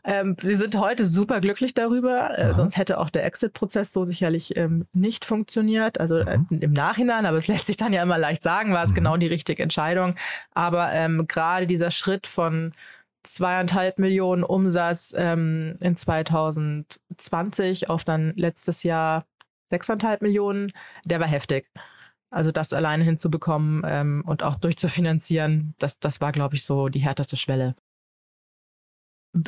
Ähm, 0.05 0.37
wir 0.41 0.57
sind 0.57 0.77
heute 0.77 1.05
super 1.05 1.41
glücklich 1.41 1.75
darüber, 1.75 2.39
äh, 2.39 2.55
sonst 2.55 2.77
hätte 2.77 2.99
auch 2.99 3.11
der 3.11 3.25
Exit-Prozess 3.25 3.93
so 3.93 4.05
sicherlich 4.05 4.57
ähm, 4.57 4.87
nicht 4.93 5.25
funktioniert. 5.25 5.99
Also 6.01 6.19
äh, 6.19 6.39
im 6.51 6.73
Nachhinein, 6.73 7.27
aber 7.27 7.39
es 7.39 7.47
lässt 7.49 7.67
sich 7.67 7.77
dann 7.77 7.93
ja 7.93 8.03
immer 8.03 8.19
leicht 8.19 8.43
sagen, 8.43 8.73
war 8.73 8.83
es 8.83 8.91
mhm. 8.91 8.95
genau 8.95 9.17
die 9.17 9.27
richtige 9.27 9.63
Entscheidung. 9.63 10.15
Aber 10.53 10.93
ähm, 10.93 11.27
gerade 11.27 11.67
dieser 11.67 11.91
Schritt 11.91 12.27
von 12.27 12.73
zweieinhalb 13.23 13.99
Millionen 13.99 14.45
Umsatz 14.45 15.15
ähm, 15.17 15.77
in 15.81 15.97
2020 15.97 17.91
auf 17.91 18.05
dann 18.05 18.33
letztes 18.37 18.83
Jahr 18.83 19.27
sechseinhalb 19.69 20.23
Millionen, 20.23 20.73
der 21.05 21.21
war 21.21 21.29
heftig. 21.29 21.67
Also 22.31 22.53
das 22.53 22.73
alleine 22.73 23.05
hinzubekommen 23.05 23.83
ähm, 23.85 24.23
und 24.25 24.43
auch 24.43 24.57
durchzufinanzieren, 24.57 25.75
das, 25.79 25.99
das 25.99 26.21
war, 26.21 26.33
glaube 26.33 26.55
ich, 26.55 26.65
so 26.65 26.89
die 26.89 27.01
härteste 27.01 27.37
Schwelle. 27.37 27.75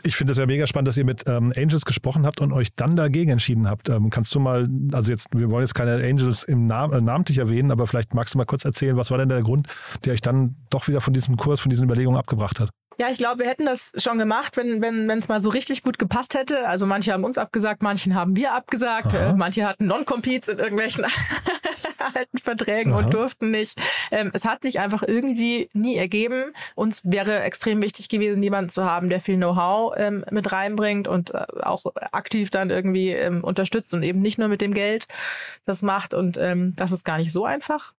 Ich 0.05 0.15
finde 0.15 0.33
es 0.33 0.39
ja 0.39 0.47
mega 0.47 0.67
spannend, 0.67 0.89
dass 0.89 0.97
ihr 0.97 1.05
mit 1.05 1.25
ähm, 1.27 1.53
Angels 1.57 1.85
gesprochen 1.85 2.25
habt 2.25 2.41
und 2.41 2.53
euch 2.53 2.75
dann 2.75 2.95
dagegen 2.95 3.33
entschieden 3.33 3.69
habt. 3.69 3.89
Ähm, 3.89 4.11
kannst 4.11 4.33
du 4.35 4.39
mal, 4.39 4.69
also 4.93 5.11
jetzt, 5.11 5.29
wir 5.35 5.51
wollen 5.51 5.65
jetzt 5.65 5.75
keine 5.75 5.95
Angels 5.95 6.45
im 6.45 6.67
Nam 6.67 6.93
äh, 6.93 7.01
namentlich 7.01 7.39
erwähnen, 7.39 7.73
aber 7.73 7.89
vielleicht 7.89 8.15
magst 8.15 8.35
du 8.35 8.39
mal 8.39 8.45
kurz 8.45 8.65
erzählen, 8.65 8.97
was 8.97 9.11
war 9.11 9.19
denn 9.19 9.29
der 9.29 9.43
Grund, 9.43 9.67
der 10.05 10.13
euch 10.13 10.21
dann 10.21 10.55
doch 10.71 10.87
wieder 10.87 11.01
von 11.01 11.13
diesem 11.13 11.37
Kurs, 11.37 11.59
von 11.59 11.71
diesen 11.71 11.85
Überlegungen 11.85 12.19
abgebracht 12.19 12.61
hat? 12.61 12.71
Ja, 12.99 13.09
ich 13.11 13.19
glaube, 13.19 13.41
wir 13.41 13.49
hätten 13.49 13.67
das 13.67 13.91
schon 13.97 14.19
gemacht, 14.19 14.57
wenn 14.57 14.81
wenn 14.81 15.09
wenn, 15.09 15.19
es 15.19 15.29
mal 15.29 15.43
so 15.43 15.51
richtig 15.51 15.83
gut 15.83 15.99
gepasst 15.99 16.35
hätte. 16.35 16.69
Also 16.69 16.87
manche 16.87 17.13
haben 17.13 17.25
uns 17.25 17.39
abgesagt, 17.39 17.83
manchen 17.83 18.15
haben 18.15 18.37
wir 18.37 18.55
abgesagt, 18.55 19.15
äh, 19.15 19.33
manche 19.33 19.67
hatten 19.67 19.87
Non-Competes 19.87 20.49
in 20.49 20.59
irgendwelchen 20.59 21.05
alten 22.05 22.39
Verträgen 22.39 22.93
Aha. 22.93 23.01
und 23.01 23.15
durften 23.15 23.51
nicht. 23.51 23.79
Ähm, 24.11 24.31
es 24.35 24.45
hat 24.45 24.63
sich 24.63 24.81
einfach 24.81 25.03
irgendwie 25.07 25.69
nie 25.73 25.97
ergeben. 25.97 26.53
Uns 26.75 27.03
wäre 27.05 27.43
extrem 27.43 27.83
wichtig 27.83 28.09
gewesen, 28.09 28.43
jemanden 28.43 28.71
zu 28.71 28.85
haben, 28.85 29.09
der 29.09 29.21
viel 29.21 29.37
Know-how 29.37 29.95
ähm, 29.97 30.25
mit 30.31 30.53
reinbringt 30.53 31.09
und 31.09 31.35
äh, 31.35 31.45
auch 31.63 31.87
aktiv 31.95 32.51
dann 32.51 32.71
irgendwie 32.71 33.11
ähm, 33.11 33.45
unterstützt 33.45 33.95
und 33.95 34.03
eben 34.03 34.21
nicht 34.21 34.39
nur 34.39 34.49
mit 34.49 34.61
dem 34.61 34.75
Geld 34.75 35.07
das 35.65 35.83
macht. 35.83 36.15
Und 36.15 36.39
ähm, 36.39 36.75
das 36.77 36.93
ist 36.93 37.05
gar 37.05 37.19
nicht 37.19 37.33
so 37.33 37.45
einfach. 37.45 37.93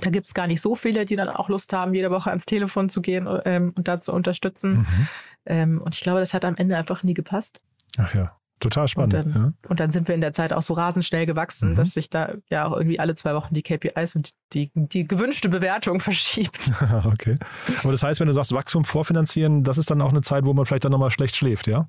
Da 0.00 0.10
gibt 0.10 0.26
es 0.26 0.34
gar 0.34 0.46
nicht 0.46 0.60
so 0.60 0.74
viele, 0.74 1.04
die 1.04 1.16
dann 1.16 1.28
auch 1.28 1.48
Lust 1.48 1.72
haben, 1.72 1.94
jede 1.94 2.10
Woche 2.10 2.28
ans 2.30 2.44
Telefon 2.44 2.88
zu 2.88 3.00
gehen 3.00 3.26
ähm, 3.44 3.72
und 3.76 3.88
da 3.88 4.00
zu 4.00 4.12
unterstützen. 4.12 4.78
Mhm. 4.78 5.08
Ähm, 5.46 5.82
und 5.82 5.94
ich 5.94 6.02
glaube, 6.02 6.20
das 6.20 6.34
hat 6.34 6.44
am 6.44 6.56
Ende 6.56 6.76
einfach 6.76 7.02
nie 7.02 7.14
gepasst. 7.14 7.62
Ach 7.96 8.14
ja. 8.14 8.36
Total 8.58 8.88
spannend. 8.88 9.14
Und 9.14 9.34
dann, 9.34 9.42
ja. 9.42 9.52
und 9.68 9.80
dann, 9.80 9.90
sind 9.90 10.08
wir 10.08 10.14
in 10.14 10.22
der 10.22 10.32
Zeit 10.32 10.52
auch 10.52 10.62
so 10.62 10.72
rasend 10.74 11.04
schnell 11.04 11.26
gewachsen, 11.26 11.70
mhm. 11.70 11.74
dass 11.74 11.92
sich 11.92 12.08
da 12.08 12.34
ja 12.48 12.66
auch 12.66 12.76
irgendwie 12.76 12.98
alle 12.98 13.14
zwei 13.14 13.34
Wochen 13.34 13.52
die 13.52 13.62
KPIs 13.62 14.16
und 14.16 14.30
die, 14.54 14.70
die 14.74 15.06
gewünschte 15.06 15.48
Bewertung 15.48 16.00
verschiebt. 16.00 16.72
okay. 17.04 17.36
Aber 17.82 17.92
das 17.92 18.02
heißt, 18.02 18.20
wenn 18.20 18.28
du 18.28 18.32
sagst, 18.32 18.52
Wachstum 18.52 18.84
vorfinanzieren, 18.84 19.62
das 19.62 19.76
ist 19.76 19.90
dann 19.90 20.00
auch 20.00 20.10
eine 20.10 20.22
Zeit, 20.22 20.44
wo 20.44 20.54
man 20.54 20.64
vielleicht 20.64 20.84
dann 20.84 20.92
nochmal 20.92 21.10
schlecht 21.10 21.36
schläft, 21.36 21.66
ja? 21.66 21.88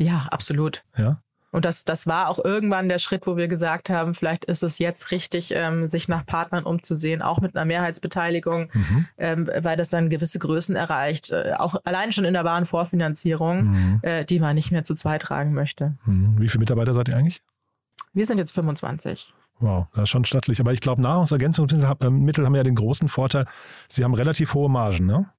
Ja, 0.00 0.28
absolut. 0.30 0.84
Ja. 0.96 1.20
Und 1.50 1.64
das, 1.64 1.84
das 1.84 2.06
war 2.06 2.28
auch 2.28 2.44
irgendwann 2.44 2.88
der 2.88 2.98
Schritt, 2.98 3.26
wo 3.26 3.36
wir 3.36 3.48
gesagt 3.48 3.88
haben, 3.88 4.14
vielleicht 4.14 4.44
ist 4.44 4.62
es 4.62 4.78
jetzt 4.78 5.10
richtig, 5.10 5.52
ähm, 5.54 5.88
sich 5.88 6.06
nach 6.06 6.26
Partnern 6.26 6.64
umzusehen, 6.64 7.22
auch 7.22 7.40
mit 7.40 7.56
einer 7.56 7.64
Mehrheitsbeteiligung, 7.64 8.70
mhm. 8.72 9.06
ähm, 9.16 9.50
weil 9.60 9.76
das 9.76 9.88
dann 9.88 10.10
gewisse 10.10 10.38
Größen 10.38 10.76
erreicht, 10.76 11.30
äh, 11.30 11.54
auch 11.56 11.76
allein 11.84 12.12
schon 12.12 12.24
in 12.24 12.34
der 12.34 12.44
Warenvorfinanzierung, 12.44 13.62
mhm. 13.62 13.98
äh, 14.02 14.24
die 14.24 14.40
man 14.40 14.56
nicht 14.56 14.72
mehr 14.72 14.84
zu 14.84 14.94
zweit 14.94 15.22
tragen 15.22 15.54
möchte. 15.54 15.96
Mhm. 16.04 16.38
Wie 16.38 16.48
viele 16.48 16.60
Mitarbeiter 16.60 16.92
seid 16.92 17.08
ihr 17.08 17.16
eigentlich? 17.16 17.40
Wir 18.12 18.26
sind 18.26 18.38
jetzt 18.38 18.52
25. 18.52 19.32
Wow, 19.60 19.86
das 19.94 20.04
ist 20.04 20.10
schon 20.10 20.24
stattlich. 20.24 20.60
Aber 20.60 20.72
ich 20.72 20.80
glaube, 20.80 21.02
Nahrungsergänzungsmittel 21.02 22.44
haben 22.46 22.54
ja 22.54 22.62
den 22.62 22.74
großen 22.74 23.08
Vorteil, 23.08 23.46
sie 23.88 24.04
haben 24.04 24.14
relativ 24.14 24.54
hohe 24.54 24.68
Margen, 24.68 25.06
ne? 25.06 25.30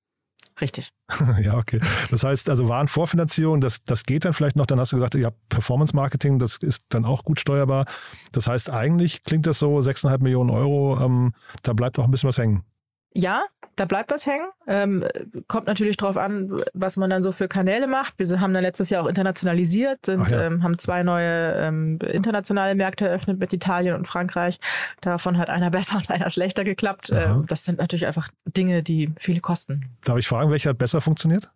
Richtig. 0.62 0.90
ja, 1.42 1.58
okay. 1.58 1.80
Das 2.12 2.24
heißt, 2.24 2.50
also 2.50 2.68
Warenvorfinanzierung, 2.68 3.62
das, 3.62 3.84
das 3.84 4.04
geht 4.04 4.26
dann 4.26 4.34
vielleicht 4.34 4.56
noch. 4.56 4.66
Dann 4.66 4.80
hast 4.80 4.92
du 4.92 4.98
gesagt, 4.98 5.16
habt 5.16 5.50
Performance 5.50 5.96
Marketing, 5.96 6.40
das 6.40 6.58
ist 6.58 6.84
dann 6.90 7.06
auch 7.06 7.24
gut 7.24 7.40
steuerbar. 7.40 7.86
Das 8.32 8.48
heißt, 8.48 8.70
eigentlich 8.70 9.24
klingt 9.24 9.48
das 9.48 9.60
so 9.60 9.78
6,5 9.78 10.24
Millionen 10.24 10.50
Euro, 10.50 11.00
ähm, 11.02 11.34
da 11.64 11.74
bleibt 11.74 12.00
auch 12.00 12.06
ein 12.06 12.12
bisschen 12.12 12.28
was 12.28 12.38
hängen. 12.38 12.64
Ja, 13.14 13.44
da 13.76 13.86
bleibt 13.86 14.12
was 14.12 14.26
hängen. 14.26 14.48
Ähm, 14.68 15.06
kommt 15.48 15.68
natürlich 15.68 15.98
darauf 15.98 16.18
an, 16.18 16.62
was 16.74 16.98
man 16.98 17.10
dann 17.10 17.24
so 17.24 17.32
für 17.32 17.48
Kanäle 17.48 17.88
macht. 17.88 18.16
Wir 18.18 18.40
haben 18.40 18.54
dann 18.54 18.64
letztes 18.64 18.90
Jahr 18.90 19.04
auch 19.04 19.08
internationalisiert, 19.08 20.06
sind, 20.06 20.30
ja. 20.30 20.42
ähm, 20.42 20.64
haben 20.64 20.78
zwei 20.78 21.02
neue 21.04 21.54
ähm, 21.56 21.98
internationale 22.12 22.76
Märkte 22.76 23.08
eröffnet 23.08 23.40
mit 23.40 23.54
Italien 23.54 23.96
und 23.96 24.08
Frankreich. 24.08 24.60
Davon 25.02 25.38
hat 25.38 25.50
einer 25.50 25.70
besser 25.72 25.98
und 25.98 26.10
einer 26.12 26.30
schlechter 26.30 26.64
geklappt. 26.64 27.12
Ähm, 27.12 27.46
das 27.48 27.64
sind 27.64 27.80
natürlich 27.80 28.06
einfach 28.06 28.30
Dinge, 28.46 28.84
die 28.84 29.12
viel 29.18 29.40
kosten. 29.40 29.98
Darf 30.04 30.18
ich 30.18 30.28
fragen, 30.28 30.52
welcher 30.52 30.72
hat 30.72 30.78
besser 30.78 31.02
funktioniert? 31.02 31.50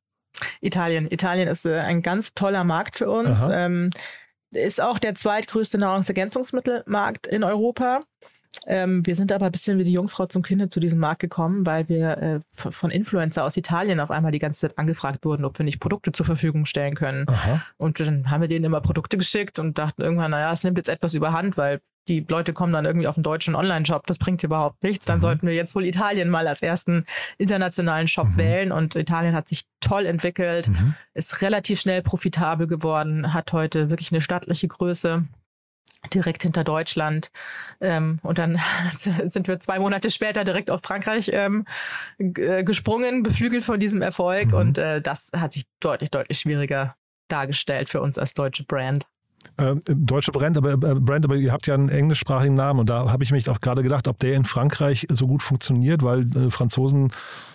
Italien. 0.62 1.12
Italien 1.12 1.48
ist 1.48 1.66
äh, 1.66 1.80
ein 1.80 2.02
ganz 2.02 2.34
toller 2.34 2.64
Markt 2.64 2.98
für 2.98 3.10
uns. 3.10 3.42
Ähm, 3.52 3.92
ist 4.52 4.82
auch 4.82 5.00
der 5.00 5.16
zweitgrößte 5.16 5.78
Nahrungsergänzungsmittelmarkt 5.78 7.28
in 7.28 7.44
Europa. 7.44 8.02
Ähm, 8.68 9.06
wir 9.06 9.16
sind 9.16 9.32
aber 9.32 9.48
ein 9.48 9.52
bisschen 9.52 9.78
wie 9.80 9.84
die 9.84 9.94
Jungfrau 9.94 10.26
zum 10.26 10.42
Kind 10.42 10.72
zu 10.72 10.80
diesem 10.80 11.00
Markt 11.00 11.22
gekommen, 11.22 11.66
weil 11.66 11.90
wir 11.90 12.18
äh, 12.18 12.40
von 12.54 12.92
Influencer 12.92 13.44
aus 13.44 13.58
Italien 13.58 14.00
auf 14.00 14.12
einmal 14.12 14.32
die 14.32 14.40
ganze 14.40 14.62
Zeit 14.62 14.78
angefragt 14.78 15.26
wurden, 15.26 15.46
ob 15.46 15.58
wir 15.58 15.66
nicht 15.66 15.80
Produkte 15.80 16.12
zur 16.12 16.26
Verfügung 16.26 16.66
stellen 16.66 16.96
können. 16.96 17.28
Aha. 17.28 17.62
Und 17.78 18.00
dann 18.00 18.30
haben 18.30 18.42
wir 18.42 18.48
denen 18.48 18.66
immer 18.66 18.82
Produkte 18.82 19.18
geschickt 19.18 19.60
und 19.60 19.78
dachten 19.78 20.02
irgendwann, 20.02 20.32
naja, 20.32 20.52
es 20.54 20.64
nimmt 20.64 20.78
jetzt 20.78 20.90
etwas 20.90 21.14
überhand, 21.14 21.58
weil 21.58 21.82
die 22.08 22.26
Leute 22.28 22.52
kommen 22.54 22.74
dann 22.74 22.86
irgendwie 22.86 23.08
auf 23.08 23.16
einen 23.16 23.24
deutschen 23.24 23.56
Online-Shop, 23.56 24.06
das 24.08 24.18
bringt 24.18 24.44
überhaupt 24.44 24.84
nichts. 24.84 25.06
Dann 25.06 25.18
mhm. 25.18 25.22
sollten 25.22 25.48
wir 25.48 25.54
jetzt 25.54 25.74
wohl 25.74 25.86
Italien 25.86 26.30
mal 26.30 26.48
als 26.48 26.62
ersten 26.62 27.06
internationalen 27.38 28.08
Shop 28.08 28.28
mhm. 28.30 28.38
wählen. 28.38 28.72
Und 28.72 28.96
Italien 28.96 29.36
hat 29.36 29.48
sich 29.48 29.64
toll 29.80 30.06
entwickelt, 30.06 30.68
mhm. 30.68 30.96
ist 31.14 31.42
relativ 31.42 31.80
schnell 31.80 32.02
profitabel 32.02 32.68
geworden, 32.68 33.34
hat 33.34 33.54
heute 33.54 33.90
wirklich 33.90 34.12
eine 34.12 34.22
stattliche 34.22 34.68
Größe 34.68 35.24
direkt 36.14 36.44
hinter 36.44 36.64
Deutschland. 36.64 37.32
Ähm, 37.82 38.20
und 38.24 38.38
dann 38.38 38.60
sind 38.92 39.48
wir 39.48 39.60
zwei 39.60 39.80
Monate 39.80 40.10
später 40.10 40.44
direkt 40.44 40.70
auf 40.70 40.82
Frankreich 40.82 41.30
ähm, 41.34 41.66
äh, 42.18 42.64
gesprungen, 42.64 43.24
beflügelt 43.24 43.66
von 43.66 43.80
diesem 43.80 44.02
Erfolg. 44.02 44.52
Mhm. 44.52 44.58
Und 44.58 44.78
äh, 44.78 45.02
das 45.02 45.32
hat 45.36 45.54
sich 45.54 45.64
deutlich, 45.80 46.12
deutlich 46.12 46.40
schwieriger 46.40 46.96
dargestellt 47.30 47.90
für 47.90 48.02
uns 48.02 48.18
als 48.18 48.34
deutsche 48.34 48.66
Brand. 48.66 49.06
Äh, 49.58 49.76
deutsche 49.86 50.32
Brand 50.32 50.58
aber, 50.58 50.74
äh, 50.74 50.78
Brand, 50.78 51.26
aber 51.26 51.36
ihr 51.36 51.52
habt 51.52 51.68
ja 51.68 51.74
einen 51.74 51.90
englischsprachigen 51.90 52.56
Namen 52.56 52.80
und 52.80 52.90
da 52.90 53.12
habe 53.12 53.24
ich 53.24 53.32
mich 53.32 53.50
auch 53.50 53.60
gerade 53.60 53.84
gedacht, 53.84 54.08
ob 54.08 54.18
der 54.20 54.36
in 54.36 54.46
Frankreich 54.46 55.08
so 55.12 55.28
gut 55.28 55.44
funktioniert, 55.44 56.02
weil 56.02 56.22
äh, 56.36 56.50
Franzosen 56.50 57.12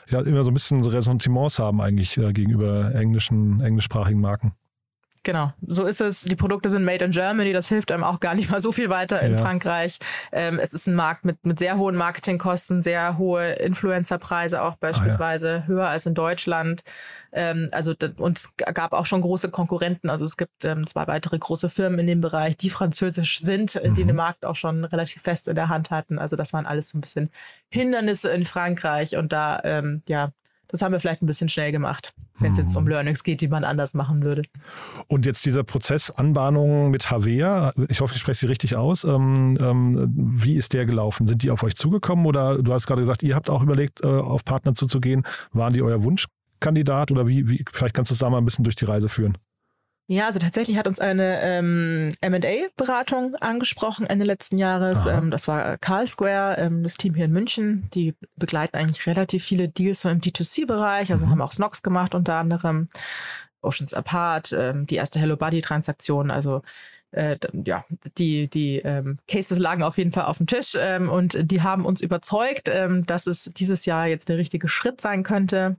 ja 0.09 0.21
immer 0.21 0.45
so 0.45 0.51
ein 0.51 0.55
bisschen 0.55 0.85
Ressentiments 0.85 1.59
haben 1.59 1.81
eigentlich 1.81 2.15
gegenüber 2.15 2.95
englischen, 2.95 3.61
englischsprachigen 3.61 4.21
Marken. 4.21 4.53
Genau, 5.29 5.53
so 5.61 5.85
ist 5.85 6.01
es. 6.01 6.23
Die 6.23 6.37
Produkte 6.37 6.71
sind 6.71 6.87
made 6.87 7.05
in 7.05 7.11
Germany, 7.11 7.53
das 7.53 7.69
hilft 7.69 7.93
einem 7.93 8.03
auch 8.03 8.19
gar 8.19 8.35
nicht 8.35 8.51
mal 8.51 8.61
so 8.61 8.73
viel 8.73 8.89
weiter 8.89 9.21
in 9.21 9.33
ja. 9.33 9.37
Frankreich. 9.37 9.99
Ähm, 10.33 10.59
es 10.59 10.73
ist 10.73 10.87
ein 10.87 10.95
Markt 10.95 11.27
mit, 11.27 11.45
mit 11.45 11.59
sehr 11.59 11.77
hohen 11.77 11.97
Marketingkosten, 11.97 12.81
sehr 12.81 13.19
hohe 13.19 13.53
Influencerpreise 13.53 14.63
auch 14.63 14.77
beispielsweise, 14.77 15.49
ah, 15.51 15.57
ja. 15.57 15.67
höher 15.67 15.87
als 15.87 16.07
in 16.07 16.15
Deutschland. 16.15 16.83
Ähm, 17.31 17.69
also 17.73 17.95
und 18.17 18.39
es 18.39 18.57
gab 18.57 18.95
auch 18.95 19.05
schon 19.05 19.21
große 19.21 19.51
Konkurrenten. 19.51 20.09
Also 20.09 20.25
es 20.25 20.39
gibt 20.39 20.65
ähm, 20.65 20.87
zwei 20.87 21.07
weitere 21.07 21.39
große 21.39 21.69
Firmen 21.69 21.99
in 21.99 22.07
dem 22.07 22.23
Bereich, 22.23 22.57
die 22.57 22.71
französisch 22.71 23.41
sind, 23.41 23.75
mhm. 23.75 23.95
die 23.97 24.07
den 24.07 24.17
Markt 24.17 24.47
auch 24.47 24.57
schon 24.57 24.87
relativ 24.87 25.21
fest 25.21 25.47
in 25.47 25.57
der 25.57 25.69
Hand 25.69 25.91
hatten. 25.91 26.19
Also 26.19 26.37
das 26.37 26.55
waren 26.55 26.65
alles 26.65 26.89
so 26.89 26.97
ein 26.97 27.03
bisschen 27.03 27.29
Hindernisse 27.69 28.31
in 28.31 28.47
Frankreich 28.47 29.15
und 29.15 29.31
da 29.35 29.61
ähm, 29.63 30.01
ja 30.09 30.31
das 30.69 30.83
haben 30.83 30.93
wir 30.93 31.01
vielleicht 31.01 31.23
ein 31.23 31.27
bisschen 31.27 31.49
schnell 31.49 31.73
gemacht, 31.73 32.15
wenn 32.39 32.53
es 32.53 32.59
jetzt 32.59 32.77
um 32.77 32.85
hm. 32.85 32.91
Learnings 32.91 33.25
geht, 33.25 33.41
die 33.41 33.49
man 33.49 33.65
anders 33.65 33.95
machen 33.95 34.23
würde. 34.23 34.43
Und 35.07 35.27
jetzt 35.27 35.45
dieser 35.47 35.65
Prozess 35.65 36.11
Anbahnung 36.11 36.91
mit 36.91 37.11
Havea, 37.11 37.73
ich 37.89 38.01
hoffe, 38.01 38.15
ich 38.15 38.21
spreche 38.21 38.41
sie 38.41 38.47
richtig 38.47 38.77
aus. 38.77 39.05
Ähm, 39.05 39.59
ähm, 39.61 40.13
wie 40.15 40.57
ist 40.57 40.75
der 40.75 40.85
gelaufen? 40.85 41.27
Sind 41.27 41.43
die 41.43 41.51
auf 41.51 41.63
euch 41.63 41.75
zugekommen 41.75 42.27
oder 42.27 42.63
du 42.63 42.73
hast 42.73 42.87
gerade 42.87 43.01
gesagt, 43.01 43.23
ihr 43.23 43.35
habt 43.35 43.49
auch 43.49 43.63
überlegt, 43.63 44.05
äh, 44.05 44.07
auf 44.07 44.45
Partner 44.45 44.75
zuzugehen. 44.75 45.25
Waren 45.53 45.73
die 45.73 45.83
euer 45.83 46.05
Wunschkandidat 46.05 47.11
oder 47.11 47.27
wie, 47.27 47.49
wie 47.49 47.65
vielleicht 47.73 47.95
kannst 47.95 48.11
du 48.11 48.15
es 48.15 48.21
da 48.21 48.29
mal 48.29 48.39
ein 48.39 48.45
bisschen 48.45 48.65
durch 48.65 48.77
die 48.77 48.85
Reise 48.85 49.09
führen? 49.09 49.39
Ja, 50.11 50.25
also 50.25 50.39
tatsächlich 50.39 50.79
hat 50.79 50.87
uns 50.87 51.01
eine 51.01 51.43
ähm, 51.43 52.11
M&A-Beratung 52.23 53.35
angesprochen 53.35 54.07
Ende 54.07 54.25
letzten 54.25 54.57
Jahres. 54.57 55.05
Ähm, 55.05 55.31
das 55.31 55.47
war 55.49 55.77
Carl 55.77 56.07
Square, 56.07 56.57
ähm, 56.57 56.83
das 56.83 56.97
Team 56.97 57.15
hier 57.15 57.27
in 57.27 57.33
München. 57.33 57.91
Die 57.93 58.15
begleiten 58.37 58.75
eigentlich 58.77 59.07
relativ 59.07 59.45
viele 59.45 59.69
Deals 59.69 60.01
so 60.01 60.09
im 60.09 60.23
D2C-Bereich, 60.23 61.13
also 61.13 61.27
mhm. 61.27 61.33
haben 61.33 61.43
auch 61.43 61.53
Snox 61.53 61.83
gemacht 61.83 62.15
unter 62.15 62.37
anderem, 62.37 62.89
Oceans 63.61 63.93
Apart, 63.93 64.55
ähm, 64.59 64.87
die 64.87 64.95
erste 64.95 65.19
Hello 65.19 65.37
Buddy-Transaktion, 65.37 66.31
also 66.31 66.63
äh, 67.11 67.37
ja, 67.67 67.85
die, 68.17 68.49
die 68.49 68.79
ähm, 68.79 69.19
Cases 69.29 69.59
lagen 69.59 69.83
auf 69.83 69.99
jeden 69.99 70.13
Fall 70.13 70.25
auf 70.25 70.39
dem 70.39 70.47
Tisch 70.47 70.75
ähm, 70.79 71.11
und 71.11 71.51
die 71.51 71.61
haben 71.61 71.85
uns 71.85 72.01
überzeugt, 72.01 72.71
ähm, 72.71 73.05
dass 73.05 73.27
es 73.27 73.45
dieses 73.45 73.85
Jahr 73.85 74.07
jetzt 74.07 74.31
der 74.31 74.39
richtige 74.39 74.71
Schritt 74.71 75.03
sein 75.03 75.23
könnte. 75.23 75.77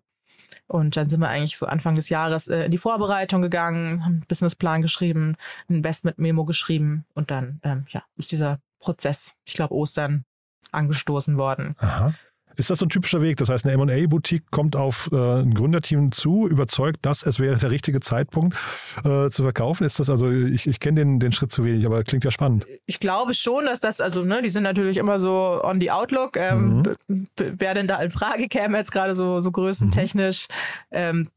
Und 0.67 0.97
dann 0.97 1.09
sind 1.09 1.19
wir 1.19 1.29
eigentlich 1.29 1.57
so 1.57 1.65
Anfang 1.65 1.95
des 1.95 2.09
Jahres 2.09 2.47
äh, 2.47 2.65
in 2.65 2.71
die 2.71 2.77
Vorbereitung 2.77 3.41
gegangen, 3.41 4.05
haben 4.05 4.13
einen 4.13 4.25
Businessplan 4.27 4.81
geschrieben, 4.81 5.35
ein 5.69 5.75
Investment-Memo 5.77 6.45
geschrieben 6.45 7.05
und 7.13 7.31
dann 7.31 7.59
ähm, 7.63 7.85
ja, 7.89 8.03
ist 8.17 8.31
dieser 8.31 8.59
Prozess, 8.79 9.35
ich 9.45 9.53
glaube 9.53 9.73
Ostern, 9.73 10.25
angestoßen 10.71 11.37
worden. 11.37 11.75
Aha. 11.79 12.13
Ist 12.59 12.69
das 12.69 12.79
so 12.79 12.85
ein 12.85 12.89
typischer 12.89 13.21
Weg? 13.21 13.37
Das 13.37 13.47
heißt, 13.47 13.65
eine 13.65 13.73
M&A-Boutique 13.81 14.51
kommt 14.51 14.75
auf 14.75 15.09
äh, 15.13 15.15
ein 15.15 15.53
Gründerteam 15.53 16.11
zu, 16.11 16.45
überzeugt, 16.45 17.05
dass 17.05 17.25
es 17.25 17.39
wäre 17.39 17.55
der 17.55 17.71
richtige 17.71 18.01
Zeitpunkt 18.01 18.57
äh, 19.05 19.29
zu 19.29 19.43
verkaufen. 19.43 19.85
Ist 19.85 19.97
das 20.01 20.09
also, 20.09 20.29
ich, 20.29 20.67
ich 20.67 20.81
kenne 20.81 20.99
den, 20.99 21.19
den 21.21 21.31
Schritt 21.31 21.51
zu 21.51 21.63
wenig, 21.63 21.85
aber 21.85 22.03
klingt 22.03 22.25
ja 22.25 22.31
spannend. 22.31 22.67
Ich 22.85 22.99
glaube 22.99 23.33
schon, 23.33 23.63
dass 23.63 23.79
das, 23.79 24.01
also, 24.01 24.25
ne, 24.25 24.41
die 24.41 24.49
sind 24.49 24.63
natürlich 24.63 24.97
immer 24.97 25.19
so 25.19 25.61
on 25.63 25.79
the 25.79 25.89
outlook. 25.89 26.35
Ähm, 26.35 26.83
mhm. 27.07 27.27
Wer 27.37 27.75
denn 27.75 27.87
da 27.87 27.97
in 28.01 28.09
Frage 28.09 28.49
käme 28.49 28.77
jetzt 28.77 28.91
gerade 28.91 29.15
so, 29.15 29.39
so 29.39 29.51
größentechnisch? 29.51 30.47
Mhm. 30.91 30.97
Ähm, 30.97 31.29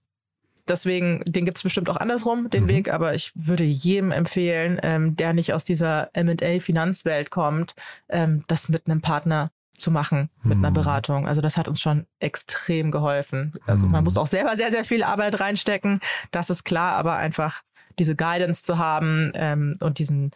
deswegen, 0.66 1.22
den 1.24 1.44
gibt 1.44 1.58
es 1.58 1.62
bestimmt 1.62 1.88
auch 1.88 1.98
andersrum, 1.98 2.50
den 2.50 2.64
mhm. 2.64 2.68
Weg, 2.68 2.92
aber 2.92 3.14
ich 3.14 3.30
würde 3.36 3.62
jedem 3.62 4.10
empfehlen, 4.10 4.80
ähm, 4.82 5.14
der 5.14 5.34
nicht 5.34 5.54
aus 5.54 5.62
dieser 5.62 6.10
MA-Finanzwelt 6.16 7.30
kommt, 7.30 7.76
ähm, 8.08 8.42
das 8.48 8.68
mit 8.68 8.88
einem 8.88 9.02
Partner 9.02 9.52
zu 9.76 9.90
machen 9.90 10.30
mit 10.42 10.58
einer 10.58 10.70
mhm. 10.70 10.74
Beratung. 10.74 11.26
Also 11.26 11.40
das 11.40 11.56
hat 11.56 11.68
uns 11.68 11.80
schon 11.80 12.06
extrem 12.18 12.90
geholfen. 12.90 13.54
Also 13.66 13.86
man 13.86 14.04
muss 14.04 14.14
mhm. 14.14 14.20
auch 14.20 14.26
selber 14.26 14.56
sehr, 14.56 14.70
sehr 14.70 14.84
viel 14.84 15.02
Arbeit 15.02 15.40
reinstecken, 15.40 16.00
das 16.30 16.50
ist 16.50 16.64
klar, 16.64 16.92
aber 16.96 17.16
einfach 17.16 17.62
diese 17.98 18.16
Guidance 18.16 18.62
zu 18.62 18.78
haben 18.78 19.32
ähm, 19.34 19.76
und 19.80 19.98
diesen 19.98 20.30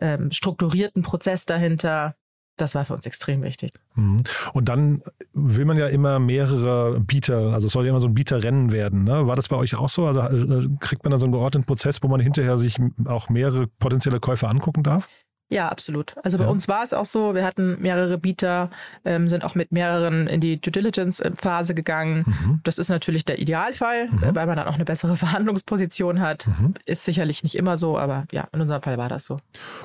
ähm, 0.00 0.30
strukturierten 0.32 1.02
Prozess 1.02 1.46
dahinter, 1.46 2.16
das 2.56 2.74
war 2.74 2.84
für 2.84 2.94
uns 2.94 3.06
extrem 3.06 3.42
wichtig. 3.42 3.72
Mhm. 3.94 4.22
Und 4.52 4.68
dann 4.68 5.02
will 5.32 5.64
man 5.66 5.76
ja 5.76 5.88
immer 5.88 6.18
mehrere 6.18 7.00
Bieter, 7.00 7.52
also 7.52 7.66
es 7.66 7.72
soll 7.72 7.84
ja 7.84 7.90
immer 7.90 8.00
so 8.00 8.08
ein 8.08 8.14
Bieterrennen 8.14 8.72
werden. 8.72 9.04
Ne? 9.04 9.26
War 9.26 9.36
das 9.36 9.48
bei 9.48 9.56
euch 9.56 9.74
auch 9.76 9.88
so? 9.88 10.06
Also 10.06 10.20
äh, 10.20 10.68
kriegt 10.80 11.04
man 11.04 11.10
da 11.10 11.18
so 11.18 11.26
einen 11.26 11.32
geordneten 11.32 11.66
Prozess, 11.66 12.02
wo 12.02 12.08
man 12.08 12.20
hinterher 12.20 12.56
sich 12.56 12.78
auch 13.04 13.28
mehrere 13.28 13.66
potenzielle 13.66 14.20
Käufer 14.20 14.48
angucken 14.48 14.82
darf? 14.82 15.08
Ja, 15.48 15.68
absolut. 15.68 16.14
Also 16.24 16.38
bei 16.38 16.44
ja. 16.44 16.50
uns 16.50 16.66
war 16.66 16.82
es 16.82 16.92
auch 16.92 17.06
so, 17.06 17.34
wir 17.34 17.44
hatten 17.44 17.80
mehrere 17.80 18.18
Bieter, 18.18 18.70
ähm, 19.04 19.28
sind 19.28 19.44
auch 19.44 19.54
mit 19.54 19.70
mehreren 19.70 20.26
in 20.26 20.40
die 20.40 20.60
Due 20.60 20.72
Diligence-Phase 20.72 21.74
gegangen. 21.74 22.24
Mhm. 22.26 22.60
Das 22.64 22.78
ist 22.78 22.88
natürlich 22.88 23.24
der 23.24 23.38
Idealfall, 23.38 24.08
mhm. 24.08 24.34
weil 24.34 24.46
man 24.46 24.56
dann 24.56 24.66
auch 24.66 24.74
eine 24.74 24.84
bessere 24.84 25.16
Verhandlungsposition 25.16 26.20
hat. 26.20 26.48
Mhm. 26.48 26.74
Ist 26.84 27.04
sicherlich 27.04 27.44
nicht 27.44 27.54
immer 27.54 27.76
so, 27.76 27.96
aber 27.96 28.24
ja, 28.32 28.48
in 28.52 28.60
unserem 28.60 28.82
Fall 28.82 28.98
war 28.98 29.08
das 29.08 29.24
so. 29.24 29.36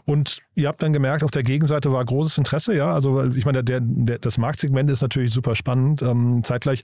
Und 0.05 0.41
ihr 0.55 0.67
habt 0.67 0.81
dann 0.81 0.93
gemerkt, 0.93 1.23
auf 1.23 1.31
der 1.31 1.43
Gegenseite 1.43 1.91
war 1.91 2.03
großes 2.03 2.39
Interesse, 2.39 2.75
ja? 2.75 2.91
Also 2.91 3.23
ich 3.25 3.45
meine, 3.45 3.63
der, 3.63 3.81
der, 3.81 4.17
das 4.17 4.39
Marktsegment 4.39 4.89
ist 4.89 5.01
natürlich 5.01 5.31
super 5.31 5.53
spannend. 5.53 6.01
Ähm, 6.01 6.43
zeitgleich 6.43 6.81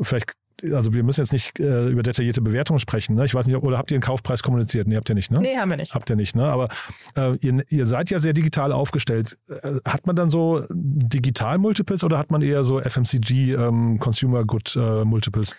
vielleicht 0.00 0.32
also 0.72 0.92
wir 0.92 1.02
müssen 1.02 1.20
jetzt 1.20 1.32
nicht 1.32 1.58
äh, 1.58 1.88
über 1.88 2.02
detaillierte 2.02 2.40
Bewertungen 2.40 2.78
sprechen. 2.78 3.14
Ne? 3.14 3.24
Ich 3.24 3.34
weiß 3.34 3.46
nicht, 3.46 3.56
oder 3.56 3.78
habt 3.78 3.90
ihr 3.90 3.96
einen 3.96 4.02
Kaufpreis 4.02 4.42
kommuniziert? 4.42 4.86
Nee, 4.86 4.96
habt 4.96 5.08
ihr 5.08 5.14
nicht, 5.14 5.30
ne? 5.30 5.38
Nee, 5.40 5.56
haben 5.56 5.70
wir 5.70 5.76
nicht. 5.76 5.94
Habt 5.94 6.10
ihr 6.10 6.16
nicht, 6.16 6.36
ne? 6.36 6.44
Aber 6.44 6.68
äh, 7.16 7.36
ihr, 7.36 7.64
ihr, 7.68 7.86
seid 7.86 8.10
ja 8.10 8.18
sehr 8.18 8.32
digital 8.32 8.72
aufgestellt. 8.72 9.38
Äh, 9.48 9.76
hat 9.86 10.06
man 10.06 10.16
dann 10.16 10.30
so 10.30 10.64
Digital-Multiples 10.70 12.04
oder 12.04 12.18
hat 12.18 12.30
man 12.30 12.42
eher 12.42 12.64
so 12.64 12.80
FMCG 12.80 13.54
ähm, 13.54 13.98
Consumer 13.98 14.44
Good 14.44 14.76
äh, 14.76 15.04
Multiples? 15.04 15.54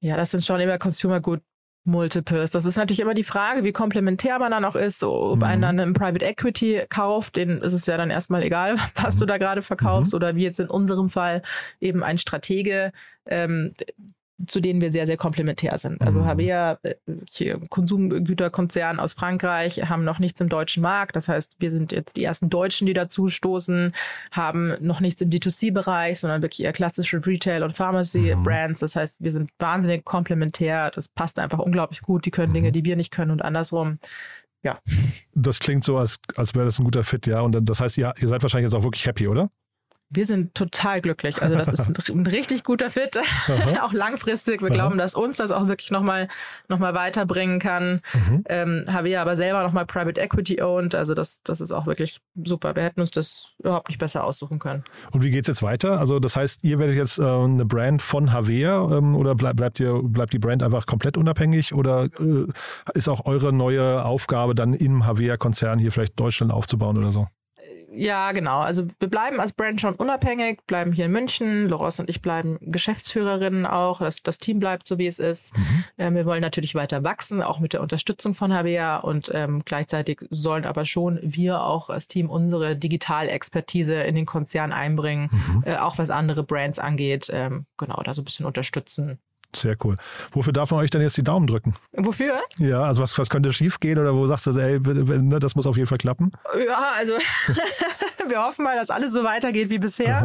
Ja, 0.00 0.16
das 0.16 0.30
sind 0.30 0.44
schon 0.44 0.60
immer 0.60 0.78
Consumer 0.78 1.20
Good 1.20 1.40
Multiples. 1.86 2.50
Das 2.50 2.64
ist 2.64 2.76
natürlich 2.76 3.00
immer 3.00 3.14
die 3.14 3.24
Frage, 3.24 3.62
wie 3.62 3.72
komplementär 3.72 4.38
man 4.38 4.50
dann 4.50 4.64
auch 4.64 4.74
ist. 4.74 5.02
Ob 5.04 5.36
mhm. 5.36 5.42
einen 5.44 5.62
dann 5.62 5.78
im 5.78 5.94
Private 5.94 6.24
Equity 6.24 6.82
kauft, 6.90 7.36
den 7.36 7.58
ist 7.58 7.72
es 7.72 7.86
ja 7.86 7.96
dann 7.96 8.10
erstmal 8.10 8.42
egal, 8.42 8.76
was 8.96 9.16
mhm. 9.16 9.20
du 9.20 9.26
da 9.26 9.36
gerade 9.36 9.62
verkaufst. 9.62 10.12
Mhm. 10.12 10.16
Oder 10.16 10.36
wie 10.36 10.42
jetzt 10.42 10.60
in 10.60 10.68
unserem 10.68 11.08
Fall 11.08 11.42
eben 11.80 12.02
ein 12.02 12.18
Stratege, 12.18 12.92
ähm, 13.26 13.74
zu 14.46 14.60
denen 14.60 14.80
wir 14.80 14.92
sehr, 14.92 15.06
sehr 15.06 15.16
komplementär 15.16 15.78
sind. 15.78 16.00
Also 16.02 16.20
mhm. 16.20 16.26
Havea, 16.26 16.78
äh, 16.82 17.56
Konsumgüterkonzern 17.70 19.00
aus 19.00 19.14
Frankreich, 19.14 19.82
haben 19.88 20.04
noch 20.04 20.18
nichts 20.18 20.40
im 20.40 20.48
deutschen 20.48 20.82
Markt. 20.82 21.16
Das 21.16 21.28
heißt, 21.28 21.54
wir 21.58 21.70
sind 21.70 21.92
jetzt 21.92 22.16
die 22.16 22.24
ersten 22.24 22.50
Deutschen, 22.50 22.86
die 22.86 22.92
dazu 22.92 23.28
stoßen, 23.28 23.92
haben 24.30 24.74
noch 24.80 25.00
nichts 25.00 25.22
im 25.22 25.30
D2C-Bereich, 25.30 26.20
sondern 26.20 26.42
wirklich 26.42 26.62
eher 26.62 26.72
klassische 26.72 27.24
Retail- 27.24 27.62
und 27.62 27.74
Pharmacy-Brands. 27.74 28.80
Mhm. 28.80 28.84
Das 28.84 28.96
heißt, 28.96 29.16
wir 29.20 29.32
sind 29.32 29.50
wahnsinnig 29.58 30.04
komplementär. 30.04 30.90
Das 30.94 31.08
passt 31.08 31.38
einfach 31.38 31.58
unglaublich 31.58 32.02
gut. 32.02 32.26
Die 32.26 32.30
können 32.30 32.52
Dinge, 32.52 32.68
mhm. 32.68 32.72
die 32.72 32.84
wir 32.84 32.96
nicht 32.96 33.10
können 33.10 33.30
und 33.30 33.42
andersrum. 33.42 33.98
Ja. 34.62 34.80
Das 35.34 35.60
klingt 35.60 35.84
so, 35.84 35.96
als, 35.98 36.18
als 36.36 36.54
wäre 36.54 36.64
das 36.64 36.78
ein 36.78 36.84
guter 36.84 37.04
Fit, 37.04 37.26
ja. 37.26 37.40
Und 37.40 37.56
das 37.68 37.80
heißt, 37.80 37.96
ja, 37.98 38.12
ihr 38.18 38.26
seid 38.26 38.42
wahrscheinlich 38.42 38.70
jetzt 38.70 38.78
auch 38.78 38.84
wirklich 38.84 39.06
happy, 39.06 39.28
oder? 39.28 39.50
Wir 40.08 40.24
sind 40.24 40.54
total 40.54 41.00
glücklich. 41.00 41.42
Also 41.42 41.56
das 41.56 41.68
ist 41.68 41.88
ein, 41.88 42.20
ein 42.20 42.26
richtig 42.26 42.62
guter 42.62 42.90
Fit, 42.90 43.18
auch 43.82 43.92
langfristig. 43.92 44.60
Wir 44.60 44.68
Aha. 44.68 44.74
glauben, 44.74 44.98
dass 44.98 45.14
uns 45.14 45.36
das 45.36 45.50
auch 45.50 45.66
wirklich 45.66 45.90
nochmal 45.90 46.28
noch 46.68 46.78
mal 46.78 46.94
weiterbringen 46.94 47.58
kann. 47.58 48.00
Mhm. 48.14 48.44
Ähm, 48.48 48.84
haben 48.88 49.04
wir 49.04 49.20
aber 49.20 49.34
selber 49.34 49.64
nochmal 49.64 49.84
Private 49.84 50.20
Equity 50.20 50.62
owned. 50.62 50.94
Also 50.94 51.14
das, 51.14 51.42
das 51.42 51.60
ist 51.60 51.72
auch 51.72 51.86
wirklich 51.86 52.20
super. 52.44 52.76
Wir 52.76 52.84
hätten 52.84 53.00
uns 53.00 53.10
das 53.10 53.52
überhaupt 53.58 53.88
nicht 53.88 53.98
besser 53.98 54.22
aussuchen 54.22 54.60
können. 54.60 54.84
Und 55.12 55.24
wie 55.24 55.30
geht 55.30 55.42
es 55.44 55.48
jetzt 55.48 55.62
weiter? 55.62 55.98
Also 55.98 56.20
das 56.20 56.36
heißt, 56.36 56.62
ihr 56.62 56.78
werdet 56.78 56.94
jetzt 56.94 57.18
äh, 57.18 57.24
eine 57.24 57.66
Brand 57.66 58.00
von 58.00 58.32
Havea 58.32 58.98
ähm, 58.98 59.16
oder 59.16 59.34
bleib, 59.34 59.56
bleibt, 59.56 59.80
ihr, 59.80 60.00
bleibt 60.02 60.32
die 60.32 60.38
Brand 60.38 60.62
einfach 60.62 60.86
komplett 60.86 61.16
unabhängig 61.16 61.74
oder 61.74 62.04
äh, 62.20 62.46
ist 62.94 63.08
auch 63.08 63.26
eure 63.26 63.52
neue 63.52 64.04
Aufgabe 64.04 64.54
dann 64.54 64.72
im 64.72 65.04
Havea-Konzern 65.04 65.80
hier 65.80 65.90
vielleicht 65.90 66.18
Deutschland 66.18 66.52
aufzubauen 66.52 66.96
oder 66.96 67.10
so? 67.10 67.26
Ja, 67.96 68.32
genau. 68.32 68.60
Also 68.60 68.86
wir 69.00 69.08
bleiben 69.08 69.40
als 69.40 69.52
Brand 69.52 69.80
schon 69.80 69.94
unabhängig, 69.94 70.60
bleiben 70.66 70.92
hier 70.92 71.06
in 71.06 71.12
München. 71.12 71.66
Loros 71.66 71.98
und 71.98 72.10
ich 72.10 72.20
bleiben 72.20 72.58
Geschäftsführerinnen 72.60 73.64
auch. 73.64 74.00
Das, 74.00 74.22
das 74.22 74.38
Team 74.38 74.60
bleibt 74.60 74.86
so, 74.86 74.98
wie 74.98 75.06
es 75.06 75.18
ist. 75.18 75.56
Mhm. 75.56 75.84
Ähm, 75.96 76.14
wir 76.14 76.26
wollen 76.26 76.42
natürlich 76.42 76.74
weiter 76.74 77.02
wachsen, 77.04 77.42
auch 77.42 77.58
mit 77.58 77.72
der 77.72 77.80
Unterstützung 77.80 78.34
von 78.34 78.52
HBA. 78.52 78.98
Und 78.98 79.30
ähm, 79.34 79.62
gleichzeitig 79.64 80.20
sollen 80.30 80.66
aber 80.66 80.84
schon 80.84 81.18
wir 81.22 81.62
auch 81.62 81.88
als 81.88 82.06
Team 82.06 82.28
unsere 82.28 82.76
Digitalexpertise 82.76 84.02
in 84.02 84.14
den 84.14 84.26
Konzern 84.26 84.72
einbringen, 84.72 85.30
mhm. 85.32 85.62
äh, 85.64 85.76
auch 85.76 85.96
was 85.96 86.10
andere 86.10 86.44
Brands 86.44 86.78
angeht. 86.78 87.30
Ähm, 87.32 87.64
genau, 87.78 88.02
da 88.02 88.12
so 88.12 88.20
ein 88.20 88.26
bisschen 88.26 88.46
unterstützen. 88.46 89.18
Sehr 89.56 89.76
cool. 89.84 89.94
Wofür 90.32 90.52
darf 90.52 90.70
man 90.70 90.80
euch 90.80 90.90
denn 90.90 91.00
jetzt 91.00 91.16
die 91.16 91.24
Daumen 91.24 91.46
drücken? 91.46 91.74
Wofür? 91.92 92.40
Ja, 92.58 92.82
also 92.82 93.02
was, 93.02 93.16
was 93.18 93.30
könnte 93.30 93.52
schief 93.52 93.80
gehen 93.80 93.98
oder 93.98 94.14
wo 94.14 94.26
sagst 94.26 94.46
du, 94.46 94.50
ey, 94.50 94.78
ne, 94.78 95.38
das 95.38 95.54
muss 95.56 95.66
auf 95.66 95.76
jeden 95.76 95.88
Fall 95.88 95.98
klappen? 95.98 96.32
Ja, 96.66 96.92
also 96.94 97.14
wir 98.30 98.42
hoffen 98.42 98.64
mal, 98.64 98.76
dass 98.76 98.90
alles 98.90 99.12
so 99.12 99.24
weitergeht 99.24 99.70
wie 99.70 99.78
bisher. 99.78 100.24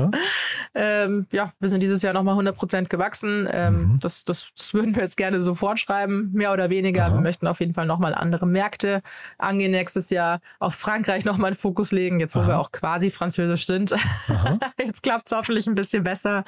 Ähm, 0.74 1.28
ja, 1.32 1.52
wir 1.60 1.70
sind 1.70 1.82
dieses 1.82 2.02
Jahr 2.02 2.14
nochmal 2.14 2.34
100 2.34 2.56
Prozent 2.56 2.90
gewachsen. 2.90 3.48
Ähm, 3.52 3.74
mhm. 3.74 4.00
das, 4.00 4.24
das, 4.24 4.50
das, 4.58 4.74
würden 4.74 4.96
wir 4.96 5.04
jetzt 5.04 5.18
gerne 5.18 5.42
so 5.42 5.54
fortschreiben, 5.54 6.32
mehr 6.32 6.54
oder 6.54 6.70
weniger. 6.70 7.06
Aha. 7.06 7.14
Wir 7.16 7.22
möchten 7.22 7.48
auf 7.48 7.60
jeden 7.60 7.74
Fall 7.74 7.86
nochmal 7.86 8.16
andere 8.16 8.46
Märkte 8.46 9.02
angehen 9.38 9.72
nächstes 9.72 10.10
Jahr. 10.10 10.40
Auf 10.60 10.76
Frankreich 10.76 11.26
nochmal 11.26 11.48
einen 11.48 11.58
Fokus 11.58 11.92
legen, 11.92 12.20
jetzt 12.20 12.36
wo 12.36 12.40
Aha. 12.40 12.48
wir 12.48 12.60
auch 12.60 12.72
quasi 12.72 13.10
französisch 13.10 13.66
sind. 13.66 13.94
jetzt 14.80 15.04
klappt 15.04 15.28
es 15.32 15.38
hoffentlich 15.38 15.68
ein 15.68 15.76
bisschen 15.76 16.04
besser. 16.04 16.44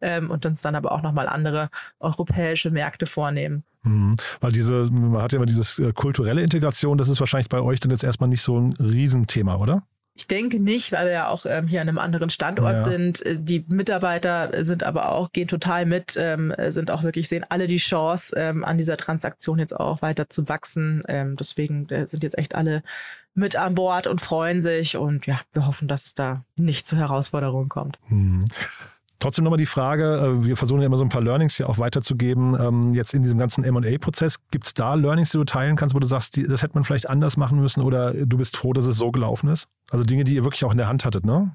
Ähm, 0.00 0.30
und 0.30 0.44
uns 0.44 0.62
dann 0.62 0.74
aber 0.74 0.92
auch 0.92 1.02
nochmal 1.02 1.28
andere 1.28 1.70
europäische 2.00 2.70
Märkte 2.70 3.06
vornehmen. 3.06 3.64
Mhm. 3.82 4.16
Weil 4.40 4.52
diese, 4.52 4.88
man 4.90 5.22
hat 5.22 5.32
ja 5.32 5.36
immer 5.36 5.46
dieses 5.46 5.78
äh, 5.78 5.92
kulturelle 5.92 6.42
Integration, 6.42 6.98
das 6.98 7.08
ist 7.08 7.20
wahrscheinlich 7.20 7.48
bei 7.48 7.60
euch 7.60 7.80
dann 7.80 7.90
jetzt 7.90 8.04
erstmal 8.04 8.28
nicht 8.28 8.42
so 8.42 8.58
ein 8.58 8.74
Riesenthema, 8.74 9.56
oder? 9.56 9.82
Ich 10.18 10.26
denke 10.26 10.58
nicht, 10.58 10.90
weil 10.90 11.06
wir 11.06 11.12
ja 11.12 11.28
auch 11.28 11.46
ähm, 11.46 11.68
hier 11.68 11.80
an 11.80 11.88
einem 11.88 11.98
anderen 11.98 12.28
Standort 12.28 12.72
ja. 12.72 12.82
sind. 12.82 13.24
Äh, 13.24 13.36
die 13.38 13.64
Mitarbeiter 13.68 14.64
sind 14.64 14.82
aber 14.82 15.12
auch, 15.12 15.30
gehen 15.32 15.46
total 15.46 15.86
mit, 15.86 16.16
ähm, 16.18 16.52
sind 16.70 16.90
auch 16.90 17.04
wirklich, 17.04 17.28
sehen 17.28 17.46
alle 17.48 17.68
die 17.68 17.76
Chance, 17.76 18.34
ähm, 18.36 18.64
an 18.64 18.78
dieser 18.78 18.96
Transaktion 18.96 19.60
jetzt 19.60 19.74
auch 19.74 20.02
weiter 20.02 20.28
zu 20.28 20.48
wachsen. 20.48 21.04
Ähm, 21.06 21.36
deswegen 21.36 21.88
äh, 21.90 22.06
sind 22.08 22.24
jetzt 22.24 22.36
echt 22.36 22.56
alle 22.56 22.82
mit 23.34 23.54
an 23.54 23.76
Bord 23.76 24.08
und 24.08 24.20
freuen 24.20 24.60
sich. 24.60 24.96
Und 24.96 25.26
ja, 25.26 25.40
wir 25.52 25.68
hoffen, 25.68 25.86
dass 25.86 26.04
es 26.04 26.14
da 26.14 26.44
nicht 26.58 26.88
zu 26.88 26.96
Herausforderungen 26.96 27.68
kommt. 27.68 28.00
Mhm. 28.08 28.46
Trotzdem 29.20 29.44
nochmal 29.44 29.58
die 29.58 29.66
Frage, 29.66 30.16
äh, 30.16 30.44
wir 30.44 30.56
versuchen 30.56 30.80
ja 30.80 30.86
immer 30.86 30.96
so 30.96 31.04
ein 31.04 31.08
paar 31.08 31.22
Learnings 31.22 31.56
hier 31.56 31.68
auch 31.68 31.78
weiterzugeben. 31.78 32.56
Ähm, 32.60 32.94
jetzt 32.94 33.14
in 33.14 33.22
diesem 33.22 33.38
ganzen 33.38 33.64
M&A-Prozess, 33.64 34.36
gibt 34.50 34.66
es 34.66 34.74
da 34.74 34.94
Learnings, 34.94 35.32
die 35.32 35.38
du 35.38 35.44
teilen 35.44 35.76
kannst, 35.76 35.94
wo 35.94 35.98
du 35.98 36.06
sagst, 36.06 36.36
das 36.36 36.62
hätte 36.62 36.74
man 36.74 36.84
vielleicht 36.84 37.10
anders 37.10 37.36
machen 37.36 37.60
müssen 37.60 37.82
oder 37.82 38.14
du 38.14 38.36
bist 38.36 38.56
froh, 38.56 38.72
dass 38.72 38.84
es 38.84 38.96
so 38.96 39.10
gelaufen 39.10 39.48
ist? 39.48 39.68
Also 39.90 40.04
Dinge, 40.04 40.24
die 40.24 40.34
ihr 40.34 40.44
wirklich 40.44 40.64
auch 40.64 40.70
in 40.70 40.78
der 40.78 40.88
Hand 40.88 41.04
hattet, 41.04 41.26
ne? 41.26 41.52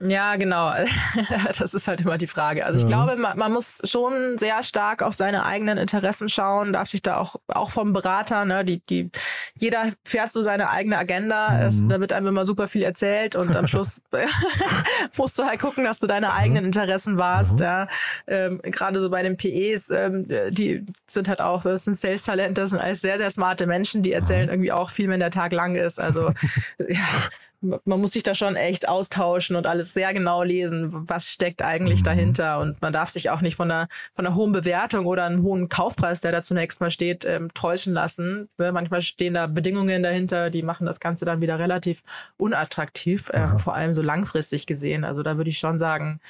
Ja, 0.00 0.36
genau. 0.36 0.72
Das 1.58 1.74
ist 1.74 1.88
halt 1.88 2.02
immer 2.02 2.18
die 2.18 2.26
Frage. 2.26 2.66
Also 2.66 2.78
ich 2.78 2.88
ja. 2.88 3.04
glaube, 3.04 3.20
man, 3.20 3.38
man, 3.38 3.52
muss 3.52 3.80
schon 3.84 4.36
sehr 4.38 4.62
stark 4.62 5.02
auf 5.02 5.14
seine 5.14 5.44
eigenen 5.46 5.78
Interessen 5.78 6.28
schauen, 6.28 6.72
darf 6.72 6.90
sich 6.90 7.02
da 7.02 7.16
auch, 7.16 7.36
auch 7.48 7.70
vom 7.70 7.92
Berater, 7.92 8.44
ne, 8.44 8.64
die, 8.64 8.80
die, 8.80 9.10
jeder 9.58 9.92
fährt 10.04 10.32
so 10.32 10.42
seine 10.42 10.70
eigene 10.70 10.98
Agenda, 10.98 11.50
mhm. 11.50 11.66
es, 11.66 11.88
da 11.88 12.00
wird 12.00 12.12
einem 12.12 12.28
immer 12.28 12.44
super 12.44 12.68
viel 12.68 12.82
erzählt 12.82 13.36
und 13.36 13.56
am 13.56 13.66
Schluss 13.66 14.02
musst 15.16 15.38
du 15.38 15.44
halt 15.44 15.60
gucken, 15.60 15.84
dass 15.84 15.98
du 15.98 16.06
deine 16.06 16.32
eigenen 16.32 16.66
Interessen 16.66 17.16
warst. 17.16 17.54
Mhm. 17.54 17.64
Ja. 17.64 17.88
Ähm, 18.26 18.60
Gerade 18.62 19.00
so 19.00 19.08
bei 19.10 19.22
den 19.22 19.36
PEs, 19.36 19.90
ähm, 19.90 20.26
die 20.50 20.84
sind 21.06 21.28
halt 21.28 21.40
auch, 21.40 21.62
das 21.62 21.84
sind 21.84 21.96
Sales-Talente, 21.96 22.60
das 22.60 22.70
sind 22.70 22.80
alles 22.80 23.00
sehr, 23.00 23.18
sehr 23.18 23.30
smarte 23.30 23.66
Menschen, 23.66 24.02
die 24.02 24.12
erzählen 24.12 24.46
mhm. 24.46 24.52
irgendwie 24.52 24.72
auch 24.72 24.90
viel, 24.90 25.08
wenn 25.08 25.20
der 25.20 25.30
Tag 25.30 25.52
lang 25.52 25.74
ist. 25.74 25.98
Also 25.98 26.30
ja, 26.88 27.06
man 27.60 28.00
muss 28.00 28.12
sich 28.12 28.22
da 28.22 28.34
schon 28.34 28.56
echt 28.56 28.88
austauschen 28.88 29.56
und 29.56 29.66
alles 29.66 29.92
sehr 29.92 30.12
genau 30.12 30.42
lesen, 30.42 30.90
was 31.08 31.28
steckt 31.28 31.62
eigentlich 31.62 32.00
mhm. 32.00 32.04
dahinter. 32.04 32.60
Und 32.60 32.80
man 32.82 32.92
darf 32.92 33.10
sich 33.10 33.30
auch 33.30 33.40
nicht 33.40 33.56
von 33.56 33.70
einer, 33.70 33.88
von 34.14 34.26
einer 34.26 34.34
hohen 34.34 34.52
Bewertung 34.52 35.06
oder 35.06 35.24
einem 35.24 35.42
hohen 35.42 35.68
Kaufpreis, 35.68 36.20
der 36.20 36.32
da 36.32 36.42
zunächst 36.42 36.80
mal 36.80 36.90
steht, 36.90 37.24
ähm, 37.24 37.52
täuschen 37.54 37.92
lassen. 37.92 38.48
Ne, 38.58 38.72
manchmal 38.72 39.02
stehen 39.02 39.34
da 39.34 39.46
Bedingungen 39.46 40.02
dahinter, 40.02 40.50
die 40.50 40.62
machen 40.62 40.86
das 40.86 41.00
Ganze 41.00 41.24
dann 41.24 41.40
wieder 41.40 41.58
relativ 41.58 42.02
unattraktiv, 42.36 43.30
äh, 43.30 43.58
vor 43.58 43.74
allem 43.74 43.92
so 43.92 44.02
langfristig 44.02 44.66
gesehen. 44.66 45.04
Also 45.04 45.22
da 45.22 45.36
würde 45.36 45.50
ich 45.50 45.58
schon 45.58 45.78
sagen, 45.78 46.20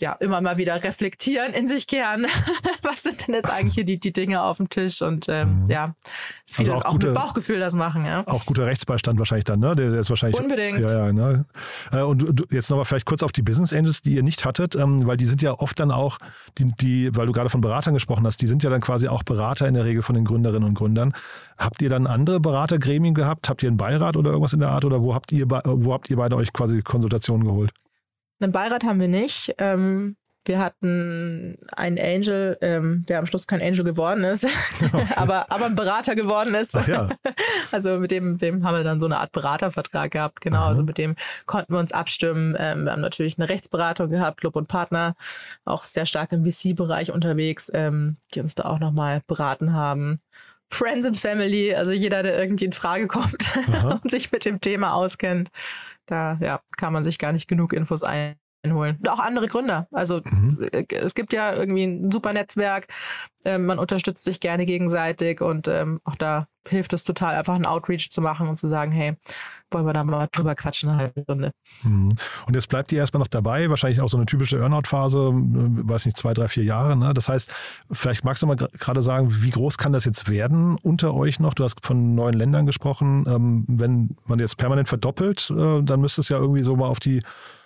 ja, 0.00 0.12
immer 0.20 0.40
mal 0.40 0.56
wieder 0.56 0.82
reflektieren, 0.82 1.52
in 1.52 1.68
sich 1.68 1.86
kehren. 1.86 2.26
Was 2.82 3.02
sind 3.02 3.26
denn 3.26 3.34
jetzt 3.34 3.50
eigentlich 3.50 3.74
hier 3.74 3.84
die, 3.84 3.98
die 3.98 4.12
Dinge 4.12 4.42
auf 4.42 4.56
dem 4.56 4.68
Tisch? 4.68 5.02
Und 5.02 5.28
ähm, 5.28 5.60
mhm. 5.60 5.66
ja, 5.66 5.94
viel 6.46 6.70
also 6.70 6.74
auch, 6.74 6.84
auch 6.84 6.92
gute, 6.92 7.08
mit 7.08 7.16
Bauchgefühl 7.16 7.60
das 7.60 7.74
machen. 7.74 8.04
Ja. 8.04 8.26
Auch 8.26 8.46
guter 8.46 8.66
Rechtsbeistand 8.66 9.18
wahrscheinlich 9.18 9.44
dann, 9.44 9.60
ne? 9.60 9.74
Der, 9.76 9.90
der 9.90 10.00
ist 10.00 10.10
wahrscheinlich. 10.10 10.40
Unbedingt. 10.40 10.80
Ja, 10.80 11.06
ja, 11.06 11.12
ne? 11.12 11.44
Äh, 11.92 12.02
und 12.02 12.18
du, 12.18 12.44
jetzt 12.50 12.70
nochmal 12.70 12.84
vielleicht 12.84 13.06
kurz 13.06 13.22
auf 13.22 13.32
die 13.32 13.42
Business 13.42 13.72
Angels, 13.72 14.02
die 14.02 14.14
ihr 14.14 14.22
nicht 14.22 14.44
hattet, 14.44 14.74
ähm, 14.74 15.06
weil 15.06 15.16
die 15.16 15.26
sind 15.26 15.42
ja 15.42 15.52
oft 15.52 15.78
dann 15.78 15.90
auch, 15.90 16.18
die, 16.58 16.66
die, 16.80 17.16
weil 17.16 17.26
du 17.26 17.32
gerade 17.32 17.50
von 17.50 17.60
Beratern 17.60 17.94
gesprochen 17.94 18.26
hast, 18.26 18.40
die 18.40 18.46
sind 18.46 18.62
ja 18.62 18.70
dann 18.70 18.80
quasi 18.80 19.08
auch 19.08 19.22
Berater 19.22 19.68
in 19.68 19.74
der 19.74 19.84
Regel 19.84 20.02
von 20.02 20.14
den 20.14 20.24
Gründerinnen 20.24 20.68
und 20.68 20.74
Gründern. 20.74 21.14
Habt 21.58 21.82
ihr 21.82 21.88
dann 21.88 22.06
andere 22.06 22.40
Beratergremien 22.40 23.14
gehabt? 23.14 23.48
Habt 23.48 23.62
ihr 23.62 23.68
einen 23.68 23.76
Beirat 23.76 24.16
oder 24.16 24.30
irgendwas 24.30 24.52
in 24.52 24.60
der 24.60 24.70
Art? 24.70 24.84
Oder 24.84 25.02
wo 25.02 25.14
habt 25.14 25.30
ihr, 25.32 25.48
wo 25.48 25.92
habt 25.92 26.10
ihr 26.10 26.16
beide 26.16 26.36
euch 26.36 26.52
quasi 26.52 26.82
Konsultationen 26.82 27.46
geholt? 27.46 27.72
Einen 28.40 28.52
Beirat 28.52 28.84
haben 28.84 29.00
wir 29.00 29.08
nicht. 29.08 29.54
Ähm, 29.58 30.16
wir 30.46 30.58
hatten 30.58 31.58
einen 31.76 31.98
Angel, 31.98 32.56
ähm, 32.62 33.04
der 33.08 33.18
am 33.18 33.26
Schluss 33.26 33.46
kein 33.46 33.60
Angel 33.60 33.84
geworden 33.84 34.24
ist, 34.24 34.46
okay. 34.46 35.06
aber, 35.16 35.50
aber 35.52 35.66
ein 35.66 35.74
Berater 35.74 36.14
geworden 36.14 36.54
ist. 36.54 36.74
Ja. 36.74 37.08
Also 37.72 38.00
mit 38.00 38.10
dem, 38.10 38.36
dem 38.36 38.64
haben 38.64 38.76
wir 38.76 38.82
dann 38.82 38.98
so 38.98 39.06
eine 39.06 39.20
Art 39.20 39.30
Beratervertrag 39.30 40.10
gehabt, 40.10 40.40
genau. 40.40 40.58
Aha. 40.58 40.68
Also 40.70 40.82
mit 40.82 40.98
dem 40.98 41.14
konnten 41.46 41.72
wir 41.72 41.78
uns 41.78 41.92
abstimmen. 41.92 42.56
Ähm, 42.58 42.84
wir 42.84 42.90
haben 42.90 43.00
natürlich 43.00 43.38
eine 43.38 43.48
Rechtsberatung 43.48 44.08
gehabt, 44.08 44.40
Club 44.40 44.56
und 44.56 44.66
Partner, 44.66 45.14
auch 45.64 45.84
sehr 45.84 46.04
stark 46.04 46.32
im 46.32 46.44
VC-Bereich 46.44 47.12
unterwegs, 47.12 47.70
ähm, 47.72 48.16
die 48.34 48.40
uns 48.40 48.56
da 48.56 48.64
auch 48.64 48.80
nochmal 48.80 49.22
beraten 49.28 49.72
haben. 49.72 50.20
Friends 50.70 51.06
and 51.06 51.16
Family, 51.16 51.74
also 51.74 51.92
jeder, 51.92 52.22
der 52.22 52.38
irgendwie 52.38 52.64
in 52.64 52.72
Frage 52.72 53.06
kommt 53.06 53.50
und 54.02 54.10
sich 54.10 54.30
mit 54.32 54.44
dem 54.44 54.60
Thema 54.60 54.94
auskennt, 54.94 55.50
da 56.06 56.38
ja, 56.40 56.60
kann 56.76 56.92
man 56.92 57.04
sich 57.04 57.18
gar 57.18 57.32
nicht 57.32 57.48
genug 57.48 57.72
Infos 57.72 58.02
ein 58.02 58.36
einholen. 58.62 58.96
Und 58.96 59.08
auch 59.08 59.18
andere 59.18 59.46
Gründer. 59.46 59.88
Also 59.92 60.20
mhm. 60.24 60.68
Äh, 60.72 60.84
es 60.90 61.14
gibt 61.14 61.32
ja 61.32 61.54
irgendwie 61.54 61.84
ein 61.84 62.10
super 62.10 62.32
Netzwerk, 62.32 62.86
ähm, 63.44 63.66
man 63.66 63.78
unterstützt 63.78 64.24
sich 64.24 64.40
gerne 64.40 64.66
gegenseitig 64.66 65.40
und 65.40 65.66
ähm, 65.66 65.98
auch 66.04 66.16
da 66.16 66.46
hilft 66.68 66.92
es 66.92 67.04
total, 67.04 67.36
einfach 67.36 67.54
einen 67.54 67.64
Outreach 67.64 68.10
zu 68.10 68.20
machen 68.20 68.48
und 68.48 68.58
zu 68.58 68.68
sagen, 68.68 68.92
hey, 68.92 69.14
wollen 69.70 69.86
wir 69.86 69.94
da 69.94 70.04
mal 70.04 70.28
drüber 70.30 70.54
quatschen 70.54 70.90
eine 70.90 70.98
halbe 70.98 71.22
Stunde. 71.22 71.52
Mhm. 71.82 72.10
Und 72.46 72.54
jetzt 72.54 72.68
bleibt 72.68 72.92
ihr 72.92 72.98
erstmal 72.98 73.20
noch 73.20 73.28
dabei, 73.28 73.70
wahrscheinlich 73.70 74.02
auch 74.02 74.10
so 74.10 74.18
eine 74.18 74.26
typische 74.26 74.58
Earnout-Phase, 74.58 75.18
äh, 75.18 75.88
weiß 75.88 76.04
nicht, 76.04 76.18
zwei, 76.18 76.34
drei, 76.34 76.48
vier 76.48 76.64
Jahre. 76.64 76.96
Ne? 76.96 77.14
Das 77.14 77.30
heißt, 77.30 77.50
vielleicht 77.90 78.24
magst 78.24 78.42
du 78.42 78.46
mal 78.46 78.56
gerade 78.56 79.00
sagen, 79.00 79.28
wie 79.42 79.50
groß 79.50 79.78
kann 79.78 79.94
das 79.94 80.04
jetzt 80.04 80.28
werden 80.28 80.76
unter 80.82 81.14
euch 81.14 81.40
noch? 81.40 81.54
Du 81.54 81.64
hast 81.64 81.84
von 81.84 82.14
neuen 82.14 82.34
Ländern 82.34 82.66
gesprochen. 82.66 83.24
Ähm, 83.26 83.64
wenn 83.68 84.16
man 84.26 84.38
jetzt 84.38 84.58
permanent 84.58 84.88
verdoppelt, 84.88 85.50
äh, 85.50 85.82
dann 85.82 86.00
müsste 86.00 86.20
es 86.20 86.28
ja 86.28 86.38
irgendwie 86.38 86.62
so 86.62 86.76
mal 86.76 86.88
auf 86.88 87.00
die 87.00 87.22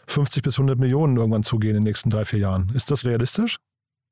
50 0.07 0.43
bis 0.43 0.55
100 0.59 0.79
Millionen 0.79 1.17
irgendwann 1.17 1.43
zugehen 1.43 1.71
in 1.71 1.77
den 1.77 1.85
nächsten 1.85 2.11
drei, 2.11 2.25
vier 2.25 2.41
Jahren. 2.41 2.73
Ist 2.75 2.91
das 2.91 3.05
realistisch? 3.05 3.57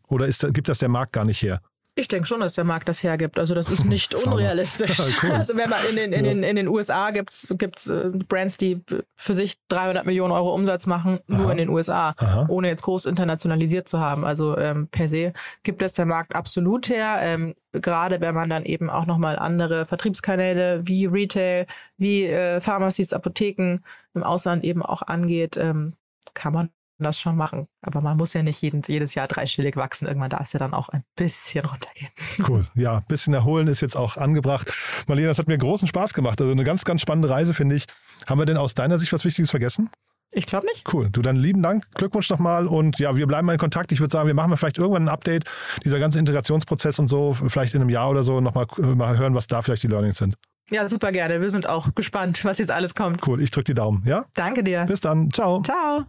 Oder 0.08 0.26
ist, 0.26 0.46
gibt 0.52 0.68
das 0.68 0.78
der 0.78 0.88
Markt 0.88 1.12
gar 1.12 1.24
nicht 1.24 1.42
her? 1.42 1.60
Ich 1.94 2.08
denke 2.08 2.26
schon, 2.26 2.40
dass 2.40 2.54
der 2.54 2.64
Markt 2.64 2.88
das 2.88 3.02
hergibt. 3.02 3.38
Also 3.38 3.54
das 3.54 3.68
ist 3.68 3.84
nicht 3.84 4.14
unrealistisch. 4.26 4.98
Ja, 5.02 5.14
cool. 5.22 5.30
Also 5.32 5.56
wenn 5.56 5.68
man 5.68 5.78
in 5.90 5.96
den, 5.96 6.12
in, 6.12 6.24
den, 6.24 6.42
in 6.42 6.56
den 6.56 6.68
USA 6.68 7.10
gibt 7.10 7.32
es 7.32 7.86
äh, 7.88 8.10
Brands, 8.28 8.56
die 8.56 8.80
für 9.14 9.34
sich 9.34 9.56
300 9.68 10.06
Millionen 10.06 10.32
Euro 10.32 10.54
Umsatz 10.54 10.86
machen, 10.86 11.18
Aha. 11.28 11.38
nur 11.38 11.50
in 11.50 11.58
den 11.58 11.68
USA, 11.68 12.14
Aha. 12.16 12.46
ohne 12.48 12.68
jetzt 12.68 12.82
groß 12.82 13.06
internationalisiert 13.06 13.88
zu 13.88 14.00
haben. 14.00 14.24
Also 14.24 14.56
ähm, 14.56 14.88
per 14.88 15.08
se 15.08 15.32
gibt 15.64 15.82
es 15.82 15.92
der 15.92 16.06
Markt 16.06 16.34
absolut 16.34 16.88
her. 16.88 17.18
Ähm, 17.20 17.54
gerade 17.72 18.20
wenn 18.20 18.34
man 18.34 18.48
dann 18.48 18.64
eben 18.64 18.88
auch 18.88 19.06
nochmal 19.06 19.38
andere 19.38 19.84
Vertriebskanäle 19.86 20.82
wie 20.84 21.06
Retail, 21.06 21.66
wie 21.98 22.24
äh, 22.24 22.60
Pharmacies, 22.60 23.12
Apotheken 23.12 23.80
im 24.14 24.22
Ausland 24.22 24.64
eben 24.64 24.82
auch 24.82 25.02
angeht, 25.02 25.56
ähm, 25.56 25.94
kann 26.34 26.52
man 26.52 26.70
das 26.98 27.18
schon 27.18 27.36
machen. 27.36 27.66
Aber 27.80 28.00
man 28.00 28.16
muss 28.16 28.32
ja 28.32 28.42
nicht 28.42 28.62
jeden, 28.62 28.82
jedes 28.86 29.14
Jahr 29.14 29.28
dreistellig 29.28 29.76
wachsen. 29.76 30.06
Irgendwann 30.06 30.30
darf 30.30 30.42
es 30.42 30.52
ja 30.52 30.58
dann 30.58 30.74
auch 30.74 30.88
ein 30.88 31.04
bisschen 31.16 31.64
runtergehen. 31.64 32.10
Cool. 32.48 32.62
Ja, 32.74 32.98
ein 32.98 33.04
bisschen 33.08 33.34
erholen 33.34 33.68
ist 33.68 33.80
jetzt 33.80 33.96
auch 33.96 34.16
angebracht. 34.16 34.72
Marlene, 35.06 35.28
das 35.28 35.38
hat 35.38 35.48
mir 35.48 35.58
großen 35.58 35.86
Spaß 35.86 36.12
gemacht. 36.14 36.40
Also 36.40 36.52
eine 36.52 36.64
ganz, 36.64 36.84
ganz 36.84 37.02
spannende 37.02 37.28
Reise, 37.28 37.54
finde 37.54 37.76
ich. 37.76 37.86
Haben 38.26 38.40
wir 38.40 38.46
denn 38.46 38.56
aus 38.56 38.74
deiner 38.74 38.98
Sicht 38.98 39.12
was 39.12 39.24
Wichtiges 39.24 39.50
vergessen? 39.50 39.90
Ich 40.34 40.46
glaube 40.46 40.66
nicht. 40.66 40.92
Cool. 40.92 41.10
Du 41.10 41.20
dann 41.20 41.36
lieben 41.36 41.62
Dank, 41.62 41.84
Glückwunsch 41.94 42.30
nochmal 42.30 42.66
und 42.66 42.98
ja, 42.98 43.14
wir 43.16 43.26
bleiben 43.26 43.46
mal 43.46 43.52
in 43.52 43.58
Kontakt. 43.58 43.92
Ich 43.92 44.00
würde 44.00 44.10
sagen, 44.10 44.26
wir 44.26 44.34
machen 44.34 44.56
vielleicht 44.56 44.78
irgendwann 44.78 45.04
ein 45.04 45.08
Update, 45.08 45.44
dieser 45.84 45.98
ganze 45.98 46.18
Integrationsprozess 46.18 46.98
und 46.98 47.06
so, 47.06 47.34
vielleicht 47.34 47.74
in 47.74 47.82
einem 47.82 47.90
Jahr 47.90 48.08
oder 48.08 48.22
so 48.22 48.40
nochmal 48.40 48.66
mal 48.78 49.18
hören, 49.18 49.34
was 49.34 49.46
da 49.46 49.60
vielleicht 49.60 49.82
die 49.82 49.88
Learnings 49.88 50.16
sind. 50.16 50.36
Ja, 50.70 50.88
super 50.88 51.12
gerne. 51.12 51.40
Wir 51.40 51.50
sind 51.50 51.66
auch 51.66 51.94
gespannt, 51.94 52.44
was 52.44 52.58
jetzt 52.58 52.70
alles 52.70 52.94
kommt. 52.94 53.26
Cool. 53.26 53.40
Ich 53.42 53.50
drücke 53.50 53.64
die 53.64 53.74
Daumen. 53.74 54.02
Ja? 54.06 54.24
Danke 54.34 54.62
dir. 54.64 54.84
Bis 54.84 55.00
dann. 55.00 55.30
Ciao. 55.30 55.62
Ciao. 55.62 56.04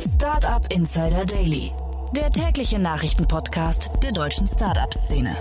Startup 0.00 0.66
Insider 0.72 1.24
Daily, 1.24 1.72
der 2.14 2.30
tägliche 2.30 2.78
Nachrichtenpodcast 2.78 3.90
der 4.02 4.12
deutschen 4.12 4.48
Startup-Szene. 4.48 5.36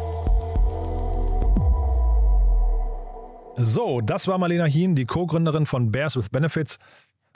So, 3.56 4.02
das 4.02 4.28
war 4.28 4.38
Marlena 4.38 4.66
Hien, 4.66 4.96
die 4.96 5.06
Co-Gründerin 5.06 5.66
von 5.66 5.92
Bears 5.92 6.16
with 6.16 6.30
Benefits. 6.30 6.78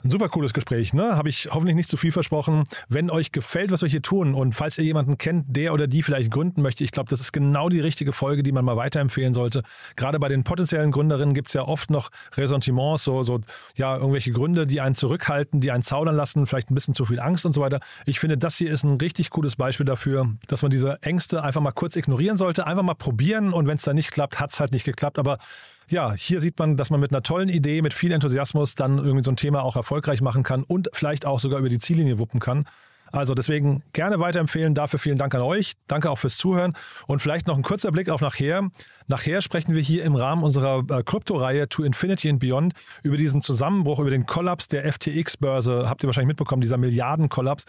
Ein 0.04 0.10
super 0.10 0.28
cooles 0.28 0.52
Gespräch, 0.52 0.94
ne? 0.94 1.16
Habe 1.16 1.28
ich 1.28 1.48
hoffentlich 1.50 1.74
nicht 1.74 1.88
zu 1.88 1.96
viel 1.96 2.12
versprochen. 2.12 2.62
Wenn 2.88 3.10
euch 3.10 3.32
gefällt, 3.32 3.72
was 3.72 3.82
wir 3.82 3.88
hier 3.88 4.00
tun 4.00 4.32
und 4.32 4.54
falls 4.54 4.78
ihr 4.78 4.84
jemanden 4.84 5.18
kennt, 5.18 5.46
der 5.56 5.74
oder 5.74 5.88
die 5.88 6.04
vielleicht 6.04 6.30
gründen 6.30 6.62
möchte, 6.62 6.84
ich 6.84 6.92
glaube, 6.92 7.10
das 7.10 7.18
ist 7.18 7.32
genau 7.32 7.68
die 7.68 7.80
richtige 7.80 8.12
Folge, 8.12 8.44
die 8.44 8.52
man 8.52 8.64
mal 8.64 8.76
weiterempfehlen 8.76 9.34
sollte. 9.34 9.64
Gerade 9.96 10.20
bei 10.20 10.28
den 10.28 10.44
potenziellen 10.44 10.92
Gründerinnen 10.92 11.34
gibt 11.34 11.48
es 11.48 11.54
ja 11.54 11.62
oft 11.62 11.90
noch 11.90 12.10
Ressentiments, 12.36 13.02
so, 13.02 13.24
so, 13.24 13.40
ja, 13.74 13.96
irgendwelche 13.96 14.30
Gründe, 14.30 14.68
die 14.68 14.80
einen 14.80 14.94
zurückhalten, 14.94 15.58
die 15.58 15.72
einen 15.72 15.82
zaudern 15.82 16.14
lassen, 16.14 16.46
vielleicht 16.46 16.70
ein 16.70 16.76
bisschen 16.76 16.94
zu 16.94 17.04
viel 17.04 17.18
Angst 17.18 17.44
und 17.44 17.52
so 17.52 17.60
weiter. 17.60 17.80
Ich 18.06 18.20
finde, 18.20 18.38
das 18.38 18.56
hier 18.56 18.70
ist 18.70 18.84
ein 18.84 18.98
richtig 18.98 19.30
cooles 19.30 19.56
Beispiel 19.56 19.84
dafür, 19.84 20.30
dass 20.46 20.62
man 20.62 20.70
diese 20.70 21.02
Ängste 21.02 21.42
einfach 21.42 21.60
mal 21.60 21.72
kurz 21.72 21.96
ignorieren 21.96 22.36
sollte, 22.36 22.68
einfach 22.68 22.84
mal 22.84 22.94
probieren 22.94 23.52
und 23.52 23.66
wenn 23.66 23.74
es 23.74 23.82
dann 23.82 23.96
nicht 23.96 24.12
klappt, 24.12 24.38
hat 24.38 24.52
es 24.52 24.60
halt 24.60 24.70
nicht 24.70 24.84
geklappt. 24.84 25.18
Aber 25.18 25.38
ja, 25.88 26.12
hier 26.12 26.40
sieht 26.40 26.58
man, 26.58 26.76
dass 26.76 26.90
man 26.90 27.00
mit 27.00 27.12
einer 27.12 27.22
tollen 27.22 27.48
Idee, 27.48 27.82
mit 27.82 27.94
viel 27.94 28.12
Enthusiasmus 28.12 28.74
dann 28.74 28.98
irgendwie 28.98 29.24
so 29.24 29.30
ein 29.30 29.36
Thema 29.36 29.62
auch 29.62 29.76
erfolgreich 29.76 30.20
machen 30.20 30.42
kann 30.42 30.62
und 30.62 30.88
vielleicht 30.92 31.26
auch 31.26 31.40
sogar 31.40 31.58
über 31.58 31.68
die 31.68 31.78
Ziellinie 31.78 32.18
wuppen 32.18 32.40
kann. 32.40 32.66
Also 33.10 33.34
deswegen 33.34 33.82
gerne 33.92 34.20
weiterempfehlen. 34.20 34.74
Dafür 34.74 34.98
vielen 34.98 35.18
Dank 35.18 35.34
an 35.34 35.40
euch. 35.40 35.74
Danke 35.86 36.10
auch 36.10 36.18
fürs 36.18 36.36
Zuhören. 36.36 36.74
Und 37.06 37.20
vielleicht 37.20 37.46
noch 37.46 37.56
ein 37.56 37.62
kurzer 37.62 37.90
Blick 37.90 38.10
auf 38.10 38.20
nachher. 38.20 38.68
Nachher 39.06 39.40
sprechen 39.40 39.74
wir 39.74 39.82
hier 39.82 40.04
im 40.04 40.14
Rahmen 40.14 40.44
unserer 40.44 40.84
äh, 40.90 41.02
Kryptoreihe 41.02 41.68
To 41.68 41.82
Infinity 41.84 42.28
and 42.28 42.40
Beyond 42.40 42.74
über 43.02 43.16
diesen 43.16 43.40
Zusammenbruch, 43.40 43.98
über 43.98 44.10
den 44.10 44.26
Kollaps 44.26 44.68
der 44.68 44.90
FTX-Börse. 44.92 45.88
Habt 45.88 46.04
ihr 46.04 46.08
wahrscheinlich 46.08 46.28
mitbekommen, 46.28 46.60
dieser 46.60 46.76
Milliardenkollaps. 46.76 47.64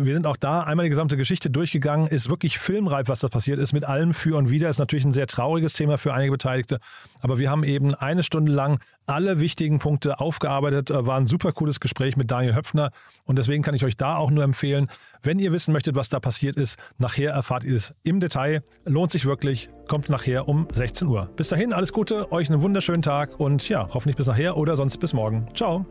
Wir 0.00 0.14
sind 0.14 0.28
auch 0.28 0.36
da 0.36 0.60
einmal 0.60 0.84
die 0.84 0.90
gesamte 0.90 1.16
Geschichte 1.16 1.50
durchgegangen. 1.50 2.06
Ist 2.06 2.30
wirklich 2.30 2.60
filmreif, 2.60 3.08
was 3.08 3.18
da 3.18 3.28
passiert 3.28 3.58
ist, 3.58 3.72
mit 3.72 3.84
allem 3.84 4.14
für 4.14 4.38
und 4.38 4.48
wider. 4.48 4.70
Ist 4.70 4.78
natürlich 4.78 5.04
ein 5.04 5.12
sehr 5.12 5.26
trauriges 5.26 5.72
Thema 5.72 5.98
für 5.98 6.14
einige 6.14 6.30
Beteiligte. 6.30 6.78
Aber 7.20 7.40
wir 7.40 7.50
haben 7.50 7.64
eben 7.64 7.96
eine 7.96 8.22
Stunde 8.22 8.52
lang 8.52 8.78
alle 9.06 9.40
wichtigen 9.40 9.80
Punkte 9.80 10.20
aufgearbeitet. 10.20 10.90
Äh, 10.90 11.04
war 11.04 11.18
ein 11.18 11.26
super 11.26 11.50
cooles 11.50 11.80
Gespräch 11.80 12.16
mit 12.16 12.30
Daniel 12.30 12.54
Höpfner. 12.54 12.92
Und 13.24 13.40
deswegen 13.40 13.64
kann 13.64 13.74
ich 13.74 13.84
euch 13.84 13.96
da 13.96 14.16
auch 14.16 14.30
nur 14.30 14.44
empfehlen, 14.44 14.86
wenn 15.22 15.40
ihr 15.40 15.50
wissen 15.50 15.72
möchtet, 15.72 15.96
was 15.96 16.08
da 16.08 16.20
passiert 16.20 16.56
ist, 16.56 16.78
nachher 16.98 17.32
erfahrt 17.32 17.64
ihr 17.64 17.74
es 17.74 17.96
im 18.04 18.20
Detail. 18.20 18.62
Lohnt 18.84 19.10
sich 19.10 19.26
wirklich. 19.26 19.68
Kommt 19.88 20.10
nachher 20.10 20.46
um 20.46 20.68
16 20.72 21.08
Uhr. 21.08 21.28
Bis 21.34 21.48
dahin, 21.48 21.72
alles 21.72 21.92
Gute, 21.92 22.30
euch 22.30 22.48
einen 22.48 22.62
wunderschönen 22.62 23.02
Tag 23.02 23.40
und 23.40 23.68
ja, 23.68 23.88
hoffentlich 23.92 24.16
bis 24.16 24.28
nachher 24.28 24.56
oder 24.56 24.76
sonst 24.76 24.98
bis 24.98 25.12
morgen. 25.12 25.46
Ciao. 25.54 25.86